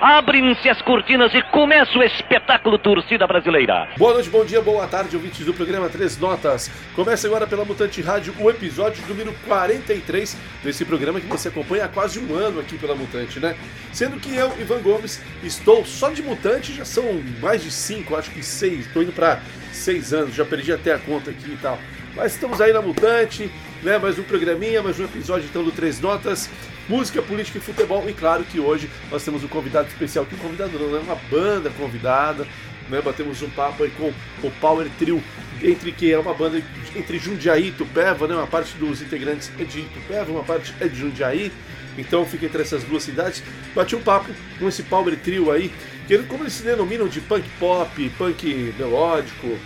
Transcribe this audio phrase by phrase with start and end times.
[0.00, 3.86] Abrem-se as cortinas e começa o espetáculo Torcida Brasileira.
[3.98, 6.70] Boa noite, bom dia, boa tarde, ouvintes do programa Três Notas.
[6.96, 11.88] Começa agora pela Mutante Rádio o episódio número 43 desse programa que você acompanha há
[11.88, 13.54] quase um ano aqui pela Mutante, né?
[13.92, 17.04] Sendo que eu, Ivan Gomes, estou só de Mutante, já são
[17.38, 19.40] mais de cinco, acho que seis, estou indo para
[19.70, 21.78] seis anos, já perdi até a conta aqui e tal.
[22.16, 23.50] Mas estamos aí na Mutante,
[23.82, 23.98] né?
[23.98, 26.48] Mais um programinha, mais um episódio então do Três Notas
[26.90, 28.04] música, política e futebol.
[28.08, 31.14] E claro que hoje nós temos um convidado especial, que um convidado não, é uma
[31.30, 32.46] banda convidada.
[32.88, 33.00] Né?
[33.00, 35.22] Batemos um papo aí com o Power Trio,
[35.62, 36.60] entre que é uma banda
[36.96, 38.34] entre Jundiaí e Tupéva, né?
[38.34, 41.52] Uma parte dos integrantes é de Tupéva, uma parte é de Jundiaí.
[41.96, 43.44] Então fica entre essas duas cidades.
[43.72, 45.72] Bati um papo com esse Power Trio aí,
[46.08, 49.56] que como eles se denominam de punk pop, punk melódico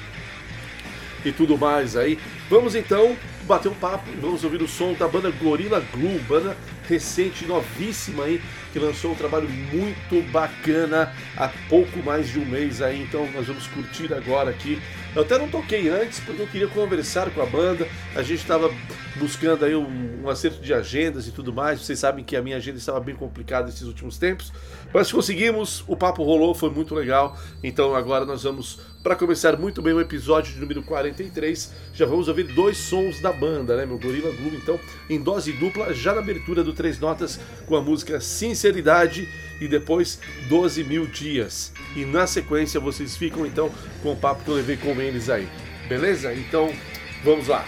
[1.24, 2.18] e tudo mais aí.
[2.50, 4.08] Vamos então bater um papo.
[4.10, 6.56] E vamos ouvir o som da banda Gorilla Glue, banda
[6.88, 8.40] recente, novíssima aí,
[8.72, 13.46] que lançou um trabalho muito bacana há pouco mais de um mês aí, então nós
[13.46, 14.80] vamos curtir agora aqui.
[15.14, 18.70] Eu até não toquei antes porque eu queria conversar com a banda, a gente estava
[19.16, 22.56] buscando aí um, um acerto de agendas e tudo mais, vocês sabem que a minha
[22.56, 24.52] agenda estava bem complicada esses últimos tempos,
[24.92, 29.82] mas conseguimos, o papo rolou, foi muito legal, então agora nós vamos, para começar muito
[29.82, 33.98] bem o episódio de número 43, já vamos ouvir dois sons da banda, né, meu
[33.98, 34.80] Gorilla Glue, então
[35.10, 39.28] em dose dupla, já na abertura do Três Notas, com a música Sinceridade
[39.60, 41.70] e depois 12 mil dias.
[41.94, 43.70] E na sequência vocês ficam então
[44.02, 45.46] com o papo que eu levei com eles aí.
[45.86, 46.32] Beleza?
[46.32, 46.72] Então
[47.22, 47.66] vamos lá.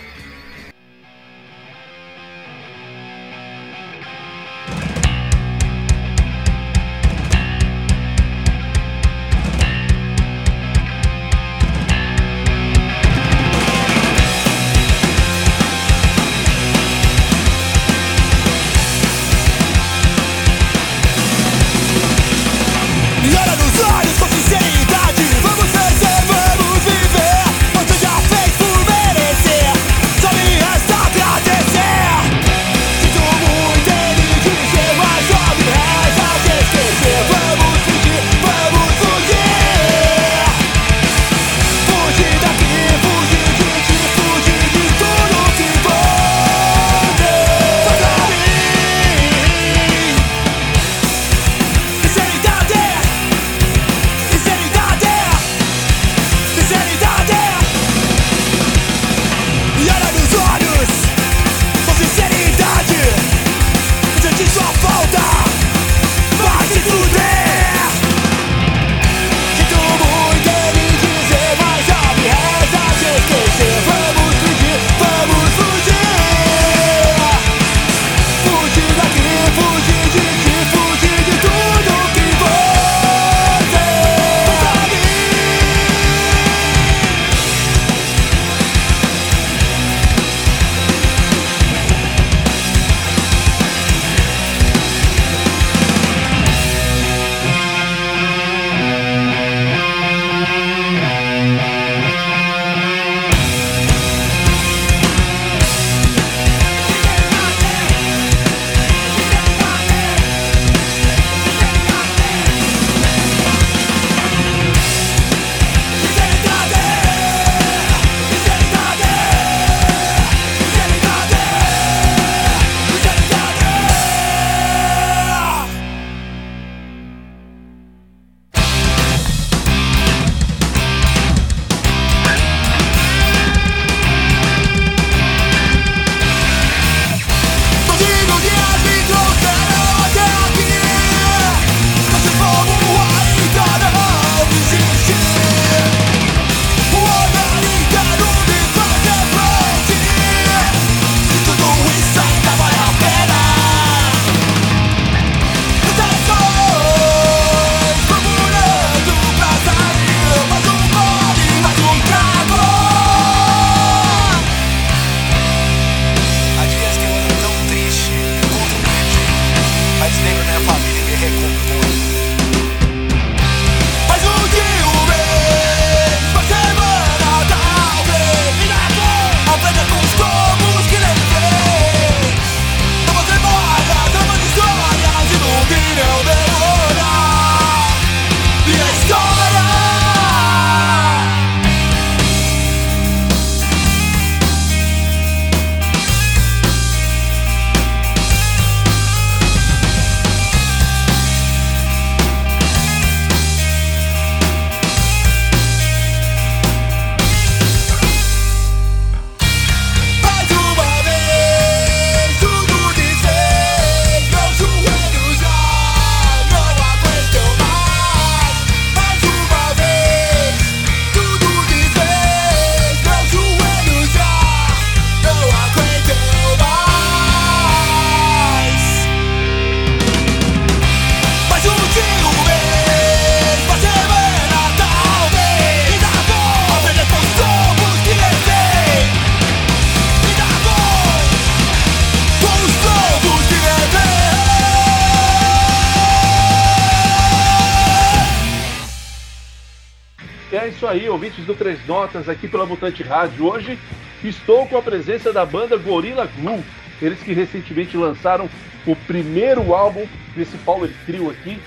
[251.46, 253.46] Do Três Notas aqui pela Mutante Rádio.
[253.46, 253.78] Hoje
[254.24, 256.62] estou com a presença da banda Gorilla Glue.
[257.00, 258.50] Eles que recentemente lançaram
[258.84, 261.58] o primeiro álbum desse Power Trio aqui,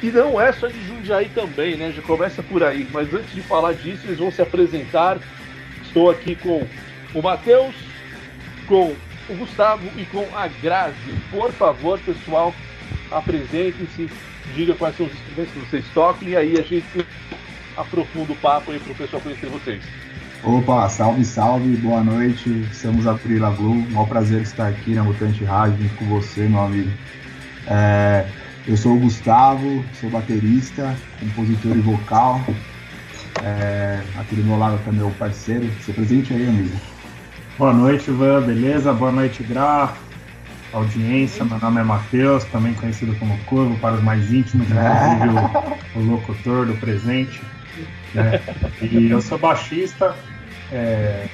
[0.00, 1.92] que não é só de Jundiaí também, né?
[1.94, 2.86] Já começa por aí.
[2.92, 5.18] Mas antes de falar disso, eles vão se apresentar.
[5.82, 6.66] Estou aqui com
[7.12, 7.74] o Matheus,
[8.66, 8.94] com
[9.28, 10.94] o Gustavo e com a Grazi.
[11.30, 12.54] Por favor, pessoal,
[13.10, 14.08] apresentem-se,
[14.54, 17.04] diga quais são os instrumentos que vocês tocam e aí a gente
[17.76, 19.82] aprofunda o papo aí para o pessoal conhecer vocês.
[20.44, 22.66] Opa, salve, salve, boa noite.
[22.72, 23.86] Somos a Frila Blue.
[23.94, 26.90] Um prazer estar aqui na Mutante Rádio junto com você, meu amigo.
[27.68, 28.26] É,
[28.66, 32.40] eu sou o Gustavo, sou baterista, compositor e vocal.
[33.42, 35.70] É, aqui do meu lado tá meu parceiro.
[35.80, 36.76] Se presente aí, amigo.
[37.56, 38.92] Boa noite, Ivan, beleza?
[38.92, 39.94] Boa noite, Gra.
[40.72, 45.28] Audiência, meu nome é Matheus, também conhecido como Corvo para os mais íntimos, inclusive
[45.94, 47.42] o, o locutor do presente.
[48.14, 48.40] Né?
[48.80, 50.14] E eu sou baixista,
[50.70, 51.28] é,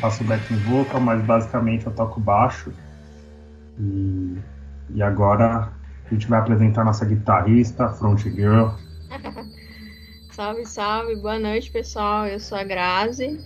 [0.00, 2.72] faço backing vocal, mas basicamente eu toco baixo.
[3.78, 4.36] E,
[4.94, 5.72] e agora
[6.04, 8.68] a gente vai apresentar nossa guitarrista, front girl.
[10.32, 12.26] salve, salve, boa noite pessoal.
[12.26, 13.40] Eu sou a Grazi,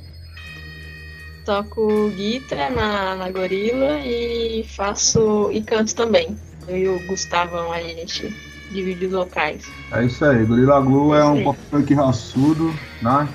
[1.44, 6.36] toco guitarra na, na Gorila e faço e canto também.
[6.66, 9.66] Eu e o Gustavão a gente divide os vocais.
[9.92, 13.28] É isso aí, Gorila Glue é, é um pop punk raçudo, né?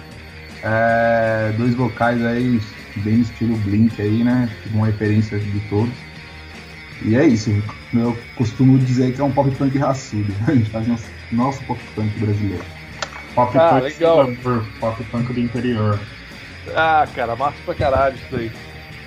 [0.63, 2.61] É, dois vocais aí,
[2.97, 4.49] bem estilo Blink aí, né?
[4.73, 5.93] Uma referência de todos.
[7.03, 7.49] E é isso,
[7.93, 10.33] eu costumo dizer que é um pop punk raçudo.
[10.47, 12.63] A gente faz nosso, nosso pop punk brasileiro.
[13.33, 14.27] Pop ah, punk legal.
[14.79, 15.99] pop punk do interior.
[16.75, 18.51] Ah, cara, massa pra caralho isso daí.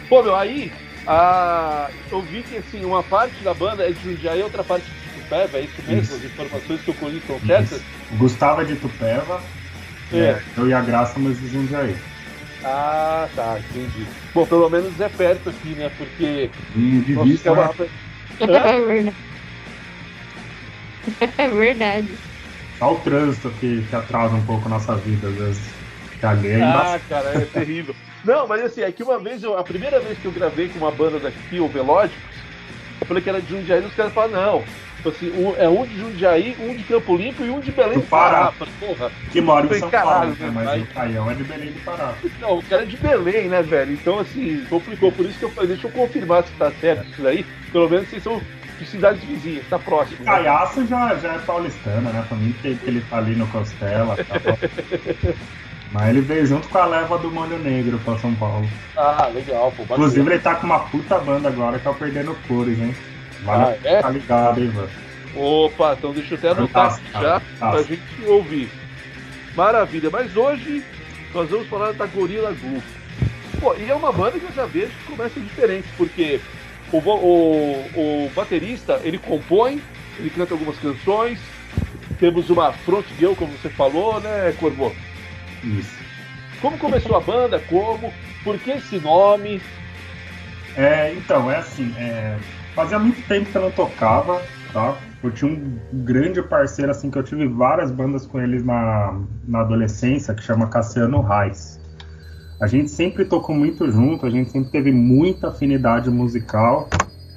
[0.09, 0.73] Pô, meu, aí
[1.07, 4.87] ah, eu vi que assim, uma parte da banda é de Jundiaí e outra parte
[4.87, 6.03] de Tupéva, é isso mesmo?
[6.03, 6.15] Isso.
[6.15, 7.83] As informações que eu colhi são certas?
[8.13, 9.43] Gustavo é de Tupéva,
[10.13, 10.19] é.
[10.19, 10.43] é.
[10.57, 11.97] eu e a Graça, mas de Jundiaí.
[12.65, 14.07] Ah, tá, entendi.
[14.33, 15.91] Bom, pelo menos é perto aqui, né?
[15.99, 16.51] Porque.
[16.73, 17.55] Sim, de vista.
[17.55, 17.71] Né?
[18.41, 19.17] É verdade.
[21.39, 22.09] É verdade.
[22.79, 25.75] Só o trânsito que, que atrasa um pouco a nossa vida, às vezes.
[26.23, 27.95] É ah, cara, é terrível.
[28.25, 30.79] Não, mas assim, é que uma vez, eu, a primeira vez que eu gravei com
[30.79, 32.19] uma banda daqui, o Velódicos,
[33.01, 34.65] eu falei que era de Jundiaí, e os caras falaram, não,
[35.05, 37.99] tipo assim, um, é um de Jundiaí, um de Campo Limpo e um de Belém
[37.99, 38.53] do Pará.
[38.53, 38.71] Pará.
[38.81, 39.13] Porra.
[39.31, 40.51] Que mora em São Paulo, né?
[40.53, 42.15] mas o Caião é de Belém do Pará.
[42.41, 43.93] Não, o cara é de Belém, né, velho?
[43.93, 45.13] Então, assim, complicou.
[45.13, 47.45] Por isso que eu falei, deixa eu confirmar se tá certo isso daí.
[47.71, 48.41] Pelo menos vocês são
[48.79, 50.19] de cidades vizinhas, tá próximo.
[50.21, 50.25] Né?
[50.25, 52.25] Caiaço já, já é paulistana, né?
[52.27, 54.17] Pra mim que ele tá ali no Costela.
[54.17, 54.41] Tá
[55.93, 58.69] Mas ele veio junto com a leva do Molho Negro pra São Paulo.
[58.97, 59.83] Ah, legal, pô.
[59.83, 60.07] Bacana.
[60.07, 62.97] Inclusive ele tá com uma puta banda agora que o Perdendo Cores, hein?
[63.45, 64.03] Vale ah, é?
[64.03, 65.04] tá ligado, hein, mano?
[65.37, 68.71] Opa, então deixa eu até anotar aqui já pra gente ouvir.
[69.57, 70.85] Maravilha, mas hoje
[71.33, 72.83] nós vamos falar da Gorilla Glue.
[73.61, 76.41] Pô, e é uma banda que eu já vejo que começa diferente, porque
[76.93, 79.81] o, o, o baterista, ele compõe,
[80.19, 81.39] ele canta algumas canções,
[82.19, 84.95] temos uma front girl, como você falou, né, Corvo?
[85.63, 85.97] Isso.
[86.61, 87.59] Como começou a banda?
[87.69, 88.13] Como?
[88.43, 89.61] Por que esse nome?
[90.77, 92.37] É, então, é assim, é,
[92.75, 94.97] fazia muito tempo que eu não tocava, tá?
[95.25, 99.63] Eu tinha um grande parceiro, assim, que eu tive várias bandas com eles na, na
[99.63, 101.81] adolescência, que chama Cassiano Reis.
[102.61, 106.91] A gente sempre tocou muito junto, a gente sempre teve muita afinidade musical,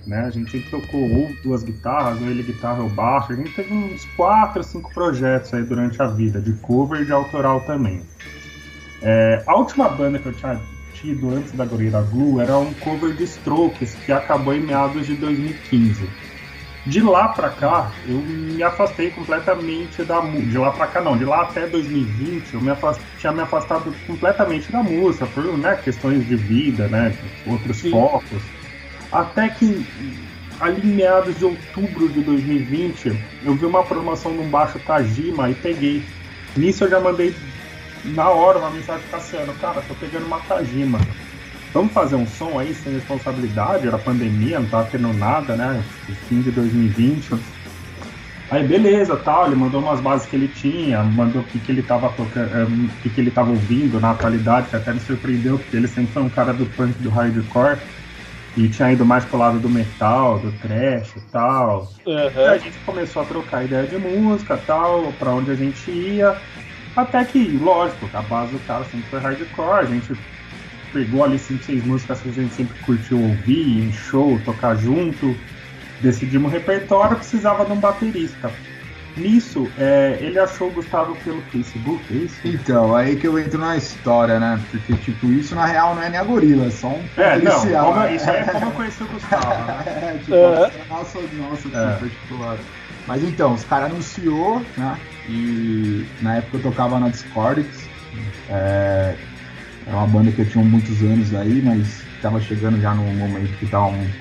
[0.05, 0.19] né?
[0.25, 3.31] A gente sempre tocou ou duas guitarras, ou ele guitarra ou baixo.
[3.31, 7.13] A gente teve uns quatro, cinco projetos aí durante a vida, de cover e de
[7.13, 8.01] autoral também.
[9.01, 10.59] É, a última banda que eu tinha
[10.93, 15.15] tido antes da Gorilla Glue era um cover de Strokes, que acabou em meados de
[15.15, 16.26] 2015.
[16.87, 20.51] De lá pra cá, eu me afastei completamente da música.
[20.51, 23.01] De lá pra cá, não, de lá até 2020, eu me afast...
[23.19, 27.13] tinha me afastado completamente da música, por né, questões de vida, né,
[27.45, 27.91] outros Sim.
[27.91, 28.41] focos.
[29.11, 29.85] Até que,
[30.61, 35.55] ali em meados de outubro de 2020, eu vi uma promoção num baixo Tajima e
[35.55, 36.03] peguei.
[36.55, 37.35] Nisso eu já mandei
[38.05, 40.99] na hora uma mensagem Cassiano, cara, tô pegando uma Tajima.
[41.77, 45.79] Vamos fazer um som aí sem responsabilidade, era pandemia, não tava tendo nada, né?
[46.27, 47.35] Fim de 2020.
[48.49, 51.83] Aí beleza, tal, ele mandou umas bases que ele tinha, mandou o que, que ele
[51.83, 55.59] tava tocando, é, o que, que ele tava ouvindo na atualidade, que até me surpreendeu,
[55.59, 57.77] porque ele sempre foi um cara do punk do hardcore
[58.57, 61.93] e tinha ido mais pro lado do metal, do trash e tal.
[62.07, 62.41] Uhum.
[62.41, 66.35] E a gente começou a trocar ideia de música tal, pra onde a gente ia.
[66.95, 70.17] Até que, lógico, a base do cara sempre foi hardcore, a gente
[70.91, 75.35] pegou ali cinco, seis músicas que a gente sempre curtiu ouvir, em show, tocar junto.
[75.99, 78.51] Decidimos o repertório, precisava de um baterista.
[79.15, 82.39] Nisso, é, ele achou o Gustavo pelo Facebook, é isso?
[82.45, 84.63] Então, aí que eu entro na história, né?
[84.69, 87.51] Porque, tipo, isso na real não é nem a gorila, é só um É, não,
[87.51, 87.85] policial.
[87.87, 88.15] como- né?
[88.15, 89.83] isso aí é como eu conheci o Gustavo, né?
[90.13, 90.71] É, tipo, É.
[90.87, 91.71] nossa, nossa, É.
[91.93, 92.57] assim, particular.
[93.07, 94.97] Mas então, os caras anunciou, né?
[95.27, 97.89] E na época eu tocava na Discordix.
[98.49, 99.15] É,
[99.87, 103.55] é uma banda que eu tinha muitos anos aí, mas tava chegando já num momento
[103.57, 104.15] que tava um,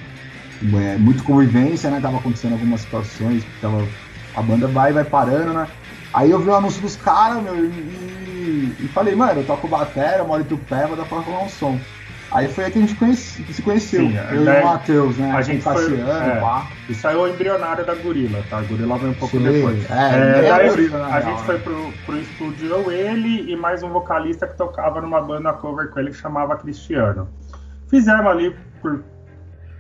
[0.79, 2.01] é, muito convivência, né?
[2.01, 3.95] Tava acontecendo algumas situações tava.
[4.35, 5.73] A banda vai vai parando, né?
[6.13, 10.25] Aí eu vi o anúncio dos caras, meu, e, e- falei, mano, eu toco bateria,
[10.25, 11.91] moro em Tupéva, dá pra rolar um som.
[12.31, 14.01] Aí foi aí que a gente conhece- se conheceu.
[14.01, 15.33] Sim, eu daí e o Matheus, né?
[15.33, 16.41] a gente foi- Cassiano, é.
[16.41, 16.67] pá.
[16.89, 18.59] Isso aí é o embrionário da gorila, tá?
[18.59, 19.91] A gorila veio um pouco Sim, depois.
[19.91, 21.43] é, É, a daí gorila, na a gente né?
[21.47, 25.89] foi pro, pro estúdio, eu, ele e mais um vocalista que tocava numa banda cover
[25.91, 27.29] com ele que chamava Cristiano.
[27.89, 29.03] Fizemos ali por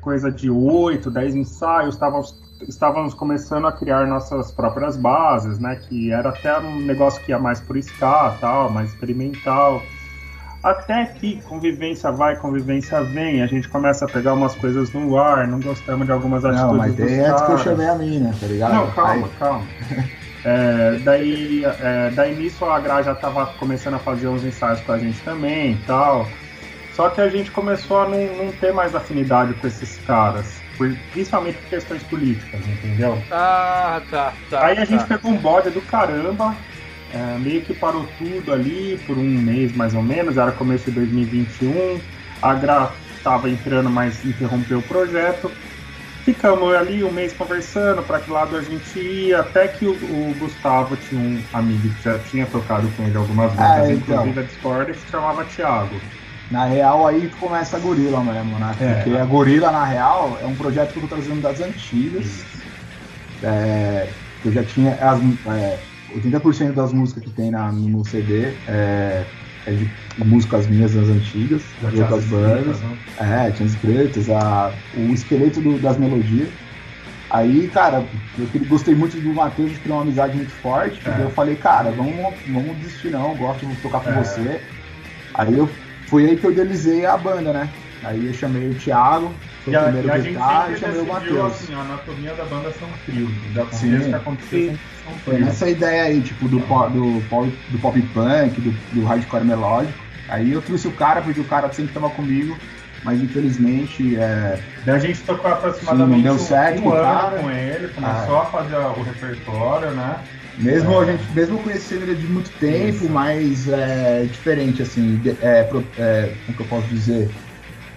[0.00, 5.74] coisa de 8, 10 ensaios, estávamos, estávamos começando a criar nossas próprias bases, né?
[5.88, 9.82] Que era até um negócio que ia mais por ska, tal, mais experimental.
[10.66, 15.46] Até que convivência vai, convivência vem, a gente começa a pegar umas coisas no ar,
[15.46, 18.34] não gostamos de algumas atitudes Não, mas dos tem antes que eu chamei a mina,
[18.40, 18.74] tá ligado?
[18.74, 19.66] Não, calma, Aí- calma.
[20.48, 24.92] É, daí, é, daí nisso a Gra já tava começando a fazer uns ensaios com
[24.92, 26.30] a gente também e tal.
[26.92, 30.62] Só que a gente começou a não, não ter mais afinidade com esses caras.
[30.76, 33.24] por- principalmente por questões políticas, entendeu?
[33.30, 34.66] Ah, tá, tá.
[34.66, 35.06] Aí a gente tá.
[35.16, 36.54] pegou um bode do caramba,
[37.16, 40.90] é, meio que parou tudo ali por um mês mais ou menos, era começo de
[40.92, 41.98] 2021.
[42.42, 42.90] A Gra
[43.24, 45.50] tava entrando, mas interrompeu o projeto.
[46.24, 50.34] Ficamos ali um mês conversando para que lado a gente ia, até que o, o
[50.38, 54.14] Gustavo tinha um amigo que já tinha tocado com ele algumas vezes, Ah, então.
[54.16, 55.94] inclusive a Discord, que se chamava Thiago.
[56.50, 58.74] Na real, aí começa a gorila mesmo, né?
[58.80, 58.94] É.
[58.94, 62.44] Porque a gorila, na real, é um projeto que eu tô trazendo das antigas.
[63.42, 64.08] É,
[64.44, 65.20] eu já tinha as,
[65.54, 65.78] é,
[66.14, 69.26] 80% das músicas que tem na, no CD é,
[69.66, 72.80] é de músicas minhas das antigas, Já de outras bandas.
[72.82, 72.96] né?
[73.18, 76.48] É, tinha escritas, a, o esqueleto do- das melodias.
[77.28, 78.04] Aí, cara,
[78.38, 81.00] eu gostei muito do Matheus, a gente criou uma amizade muito forte.
[81.08, 81.22] É.
[81.24, 84.14] Eu falei, cara, vamos, vamos desistir não, gosto de tocar com É.
[84.14, 84.60] você.
[85.34, 85.68] Aí eu
[86.08, 87.68] foi aí que eu idealizei a banda, né?
[88.02, 89.34] Aí eu chamei o Thiago,
[89.64, 91.52] foi E o primeiro a a gente gritar, e chamei o Matheus.
[91.54, 92.88] assim, a anatomia da banda são.
[93.54, 93.94] Já Sim.
[93.94, 94.80] acontecia que acontecia sempre
[95.24, 99.44] são nessa ideia aí, tipo, do, po- do, pop, do pop punk, do, do hardcore
[99.44, 100.04] melódico.
[100.28, 102.58] Aí eu trouxe o cara, porque o cara sempre tava comigo,
[103.02, 107.38] mas infelizmente é, Daí a gente tocou aproximadamente Sim, deu um- certo, um ano cara.
[107.40, 110.24] com ele, começou a fazer o repertório, né?
[110.56, 111.02] Mesmo É.
[111.02, 113.10] a gente, mesmo conhecendo ele de muito tempo, Isso.
[113.10, 117.30] mas é diferente, assim, de- é, pro- é, como que eu posso dizer?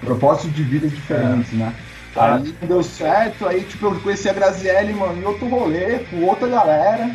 [0.01, 1.73] Propósitos de vida diferentes, né?
[2.15, 2.35] Ah.
[2.35, 6.23] Aí não deu certo, aí tipo, eu conheci a Grazielli, mano, em outro rolê, com
[6.23, 7.11] outra galera.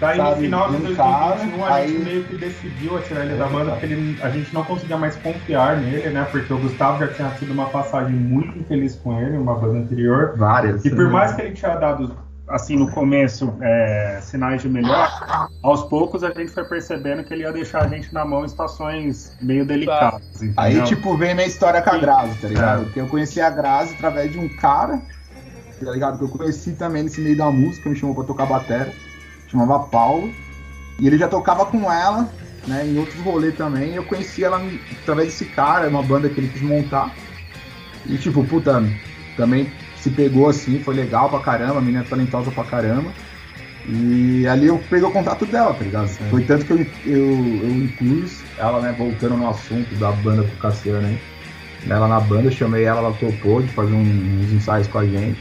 [0.00, 1.62] Daí no Sabe, final de um 2021 cara, a gente
[1.96, 4.62] aí- meio que decidiu a tirar ele É, da banda porque ele- a gente não
[4.64, 6.24] conseguia mais confiar nele, né?
[6.30, 10.34] Porque o Gustavo já tinha tido uma passagem muito infeliz com ele, uma banda anterior.
[10.36, 10.84] Várias.
[10.84, 12.16] E por mais que ele tinha dado,
[12.48, 17.42] assim, no começo, é, sinais de melhor, aos poucos a gente foi percebendo que ele
[17.42, 20.22] ia deixar a gente na mão em estações meio delicadas.
[20.36, 20.54] entendeu?
[20.56, 21.98] Aí, tipo, vem minha história com a.
[21.98, 22.80] Grazi, tá ligado?
[22.80, 22.84] É.
[22.84, 25.00] Porque eu conheci a Grazi através de um cara,
[25.84, 26.18] tá ligado?
[26.18, 28.92] Que eu conheci também nesse meio da música, me chamou pra tocar bateria,
[29.48, 30.32] chamava Paulo.
[31.00, 32.28] E ele já tocava com ela,
[32.66, 33.92] né, em outros rolês também.
[33.92, 34.60] E eu conheci ela
[35.02, 37.14] através desse cara, uma banda que ele quis montar.
[38.06, 38.82] E, tipo, puta,
[39.36, 43.10] também se pegou assim, foi legal pra caramba, a menina é talentosa pra caramba.
[43.90, 46.08] E ali eu peguei o contato dela, tá ligado?
[46.30, 50.48] Foi tanto que eu, eu, eu inclus ela, né, voltando no assunto da banda com
[50.54, 51.18] o Cassiano aí.
[51.88, 55.06] Ela na banda, eu chamei ela, ela topou de fazer um- uns ensaios com a
[55.06, 55.38] gente.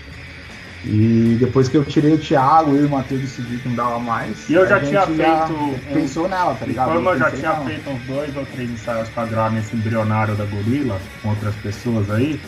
[0.85, 3.99] E depois que eu tirei o Thiago, eu e o Matheus decidi que não dava
[3.99, 4.47] mais.
[4.49, 6.93] E eu já tinha feito um- Pensou nela, tá ligado?
[6.93, 7.65] como eu já pensei tinha nela.
[7.65, 11.55] feito uns dois ou três ensaios com a Gra nesse embrionário da gorila, com outras
[11.55, 12.39] pessoas aí,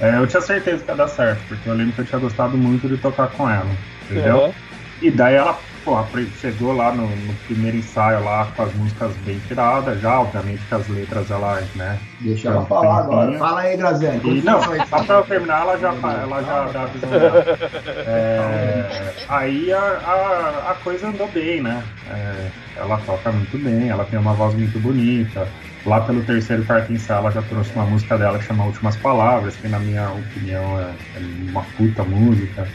[0.00, 2.56] é, eu tinha certeza que ia dar certo, porque eu lembro que eu tinha gostado
[2.56, 3.70] muito de tocar com ela,
[4.04, 4.46] entendeu?
[4.46, 4.72] É.
[5.02, 6.06] E daí ela, porra,
[6.40, 10.74] chegou lá no, no primeiro ensaio lá com as músicas bem tiradas já, obviamente que
[10.74, 11.98] as letras ela, né?
[12.20, 13.36] Deixa ela falar agora.
[13.36, 14.20] Fala aí, Graziani.
[14.24, 17.58] E, não, só pra eu terminar, ela já, ela já dá a visão dela.
[18.04, 21.82] É, aí a, a, a coisa andou bem, né?
[22.10, 25.48] É, ela toca muito bem, ela tem uma voz muito bonita.
[25.84, 29.56] Lá pelo terceiro, quarto ensaio, ela já trouxe uma música dela que chama Últimas Palavras,
[29.56, 31.20] que na minha opinião é, é
[31.50, 32.68] uma puta música.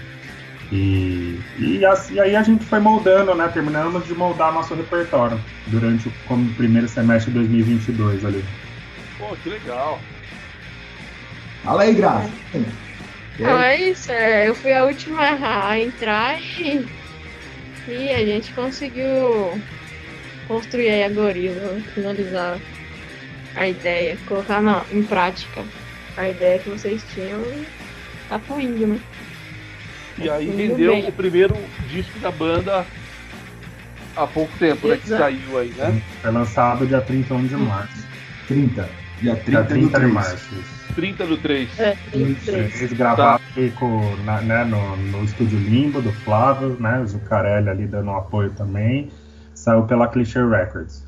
[0.72, 3.48] E, e, assim, e aí a gente foi moldando, né?
[3.48, 8.44] Terminamos de moldar nosso repertório durante o como primeiro semestre de 2022 ali.
[9.18, 10.00] Pô, que legal.
[11.64, 11.96] Fala aí,
[13.40, 13.66] Não, aí?
[13.66, 14.12] é isso.
[14.12, 16.86] é, eu fui a última a entrar e
[17.88, 19.58] E a gente conseguiu
[20.48, 22.58] construir aí a gorila, finalizar
[23.58, 25.64] a ideia, colocar na, em prática
[26.16, 27.66] a ideia que vocês tinham e
[28.30, 29.00] tá fluindo, né?
[30.18, 31.56] E aí rendeu o primeiro
[31.90, 32.86] disco da banda
[34.16, 34.98] há pouco tempo, né?
[34.98, 35.22] Que Exato.
[35.24, 36.02] saiu aí, né?
[36.22, 38.06] Foi lançado dia 31 de março.
[38.48, 38.90] 30.
[39.22, 40.14] Dia 30, Dia 30 do de 3.
[40.14, 40.36] março.
[40.56, 40.78] isso.
[40.96, 41.80] 30 do 3.
[41.80, 42.82] É, 33.
[42.82, 47.00] Eles gravaram aqui com, na- né, no, no estúdio Limbo do Flávio, né?
[47.00, 49.12] O Zucarelli ali dando um apoio também.
[49.54, 51.04] Saiu pela Cliché Records.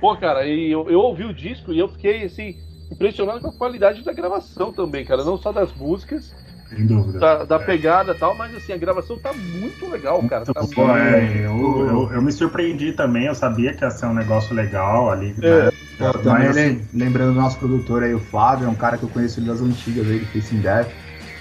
[0.00, 3.52] Pô, cara, e eu, eu ouvi o disco e eu fiquei, assim, impressionado com a
[3.52, 5.24] qualidade da gravação também, cara.
[5.24, 6.36] Não só das músicas,
[6.68, 7.18] Sem dúvida.
[7.18, 10.46] da, da pegada e tal, mas assim, a gravação tá muito legal, cara.
[10.46, 10.74] Tá Muito muito...
[10.74, 14.54] bom, é, eu, eu, eu me surpreendi também, eu sabia que ia ser um negócio
[14.54, 15.34] legal ali.
[15.34, 15.70] né?
[15.98, 19.04] Pô, também Mas, lem- lembrando do nosso produtor aí, o Flávio, é um cara que
[19.04, 20.94] eu conheço ele das antigas aí, do Facing Death.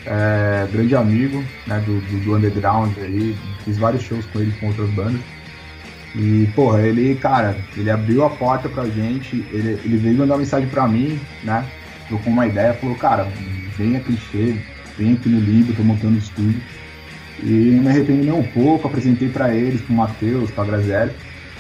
[0.06, 4.68] É, grande amigo né, do, do, do underground aí, fiz vários shows com ele com
[4.68, 5.26] outras bandas.
[6.18, 10.40] E, porra, ele, cara, ele abriu a porta pra gente, ele, ele veio mandar uma
[10.40, 11.66] mensagem pra mim, né?
[12.08, 13.28] Trocou uma ideia, falou, cara,
[13.78, 14.56] vem a clichê,
[14.98, 16.62] vem aqui no Libo, tô montando estúdio.
[17.44, 21.12] E não me arrependi nem um pouco, apresentei pra eles, pro Matheus, pra Grazielli.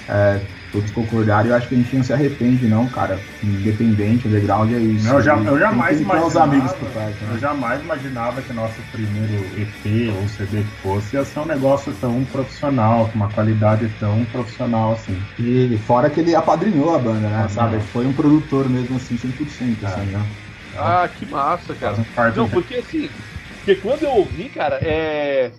[0.08, 0.40] É,
[0.72, 3.28] todos concordaram e eu acho que a gente não se arrepende, não, cara.
[3.42, 5.06] Independente, underground é isso.
[5.08, 6.44] Não, eu, já, eu jamais ter os imaginava.
[6.44, 7.38] amigos por perto, Eu né?
[7.38, 12.25] jamais imaginava que nosso primeiro EP ou CD que fosse ia ser um negócio tão
[12.25, 15.30] profissional, com uma qualidade tão profissional assim.
[15.38, 17.44] E fora que ele apadrinhou a banda, né?
[17.44, 17.78] Ah, sabe?
[17.78, 17.88] não.
[17.88, 19.84] Foi um produtor mesmo assim, 100%.
[19.84, 19.88] Ah.
[19.88, 20.25] Assim, né?
[20.74, 22.06] Ah, que massa, cara.
[22.36, 23.10] Não, do- porque assim,
[23.58, 25.51] porque quando eu ouvi, cara, é.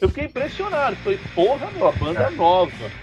[0.00, 0.96] Eu fiquei impressionado.
[1.02, 2.94] Falei, porra, meu, a banda é nova.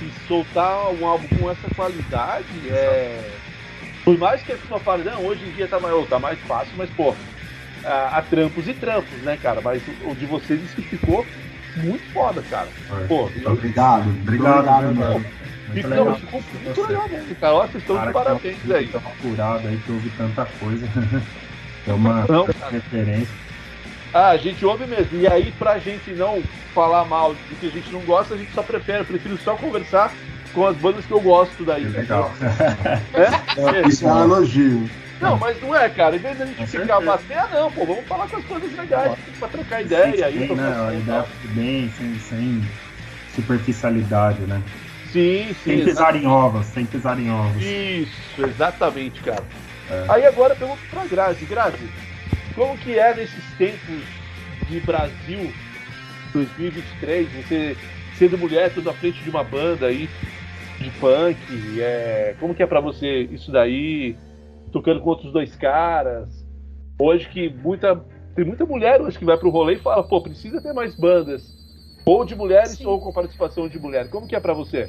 [0.00, 3.30] E soltar um álbum com essa qualidade é.
[4.04, 6.72] Por mais que a pessoa fale, não, hoje em dia tá mais, tá mais fácil,
[6.76, 7.14] mas, pô,
[7.84, 9.60] há, há trampos e trampos, né, cara?
[9.60, 11.24] Mas o, o de vocês isso ficou
[11.76, 12.66] muito foda, cara.
[12.88, 13.06] Foi.
[13.06, 14.08] Pô, Obrigado.
[14.08, 15.24] Obrigado, obrigado mano.
[15.68, 16.16] Muito ficou, legal.
[16.16, 16.86] ficou muito Você.
[16.88, 17.54] legal mesmo, cara.
[17.54, 18.88] Ó, vocês estão de parabéns aí.
[18.88, 20.86] tão apurado aí que ouve tanta coisa.
[21.84, 23.34] É uma Não, referência.
[24.12, 25.18] Ah, a gente ouve mesmo.
[25.18, 26.42] E aí, pra gente não
[26.74, 29.54] falar mal do que a gente não gosta, a gente só prefere, eu prefiro só
[29.54, 30.12] conversar
[30.52, 31.84] com as bandas que eu gosto daí.
[31.84, 32.30] Legal.
[33.14, 33.78] É?
[33.78, 34.88] É, Isso é um elogio.
[35.20, 36.16] Não, mas não é, cara.
[36.16, 38.76] Em vez da gente Com ficar batendo, ah, não, pô, vamos falar com as coisas
[38.76, 40.38] legais pra trocar ideia aí.
[40.48, 40.86] Bem, né?
[40.88, 42.64] A ideia fica bem, sem, sem
[43.34, 44.60] superficialidade, né?
[45.12, 45.76] Sim, sim.
[45.76, 47.62] Sem pisar em ovos, sem pisar em ovos.
[47.62, 49.44] Isso, exatamente, cara.
[49.90, 50.04] É.
[50.08, 51.44] Aí agora eu pergunto pra Grazi.
[51.44, 51.88] Grazi,
[52.54, 54.02] como que é nesses tempos
[54.68, 55.52] de Brasil
[56.32, 57.76] 2023, você
[58.18, 60.08] sendo mulher, tudo à frente de uma banda aí
[60.78, 61.36] de punk,
[61.80, 62.34] é...
[62.40, 64.16] como que é pra você isso daí,
[64.70, 66.28] tocando com outros dois caras?
[66.98, 67.96] Hoje que muita
[68.34, 71.42] tem muita mulher hoje que vai pro rolê e fala, pô, precisa ter mais bandas,
[72.04, 72.86] ou de mulheres Sim.
[72.86, 74.08] ou com participação de mulher.
[74.08, 74.88] Como que é pra você?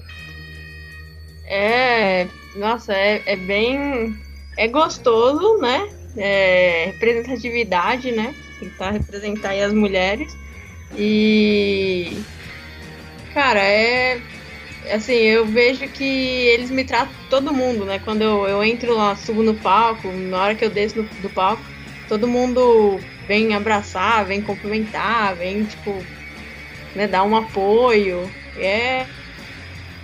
[1.45, 4.15] É, nossa, é, é bem.
[4.57, 5.89] É gostoso, né?
[6.15, 8.33] É, representatividade, né?
[8.59, 10.35] Tentar representar aí as mulheres.
[10.95, 12.21] E.
[13.33, 14.21] Cara, é.
[14.91, 17.99] Assim, eu vejo que eles me tratam todo mundo, né?
[17.99, 21.63] Quando eu, eu entro lá, subo no palco, na hora que eu desço do palco,
[22.07, 26.03] todo mundo vem abraçar, vem cumprimentar, vem, tipo,
[26.93, 28.29] né, dar um apoio.
[28.57, 29.07] É,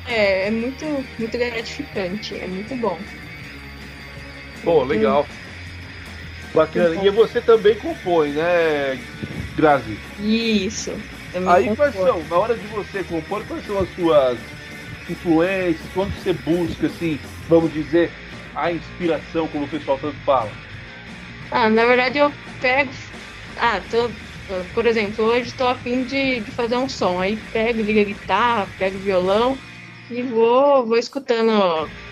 [0.06, 3.00] é, é muito, muito gratificante, é muito bom.
[4.64, 5.28] Pô, legal.
[6.54, 6.96] Bacana.
[7.06, 8.96] E você também compõe, né,
[9.56, 9.98] Grazi?
[10.20, 10.92] Isso.
[11.48, 14.40] Aí quais são, na hora de você compor, quais são as suas
[15.08, 15.88] influências?
[15.94, 18.12] Quando você busca, assim, vamos dizer,
[18.56, 20.52] a inspiração, como o pessoal tanto fala?
[21.52, 22.92] Ah, na verdade eu pego.
[23.56, 24.10] Ah, tô.
[24.74, 27.20] Por exemplo, hoje estou a fim de, de fazer um som.
[27.20, 29.62] Aí pego, ligo a guitarra, pego violão
[30.10, 31.52] e vou, vou escutando.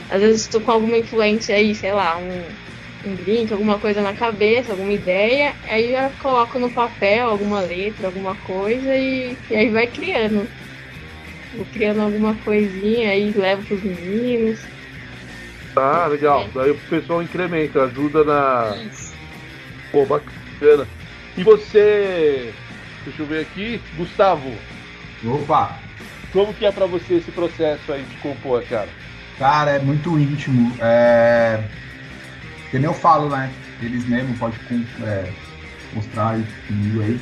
[0.09, 2.57] Às vezes estou com alguma influência aí, sei lá, um,
[3.05, 5.53] um drink, alguma coisa na cabeça, alguma ideia.
[5.69, 10.47] Aí eu coloco no papel alguma letra, alguma coisa e, e aí vai criando.
[11.55, 14.59] Vou criando alguma coisinha aí, levo pros meninos.
[15.75, 16.41] Ah, legal.
[16.41, 16.47] É.
[16.53, 18.75] Daí o pessoal incrementa, ajuda na.
[18.91, 19.13] Isso.
[19.91, 20.87] Pô, bacana.
[21.37, 22.53] E você.
[23.05, 23.79] Deixa eu ver aqui.
[23.95, 24.51] Gustavo,
[25.23, 25.79] Opa!
[26.33, 28.89] como que é pra você esse processo aí de compor, cara?
[29.39, 30.75] Cara, é muito íntimo.
[30.79, 31.63] É...
[32.69, 33.51] Que nem eu falo, né?
[33.81, 34.57] Eles mesmo podem
[35.01, 35.29] é,
[35.93, 37.19] mostrar comigo aí.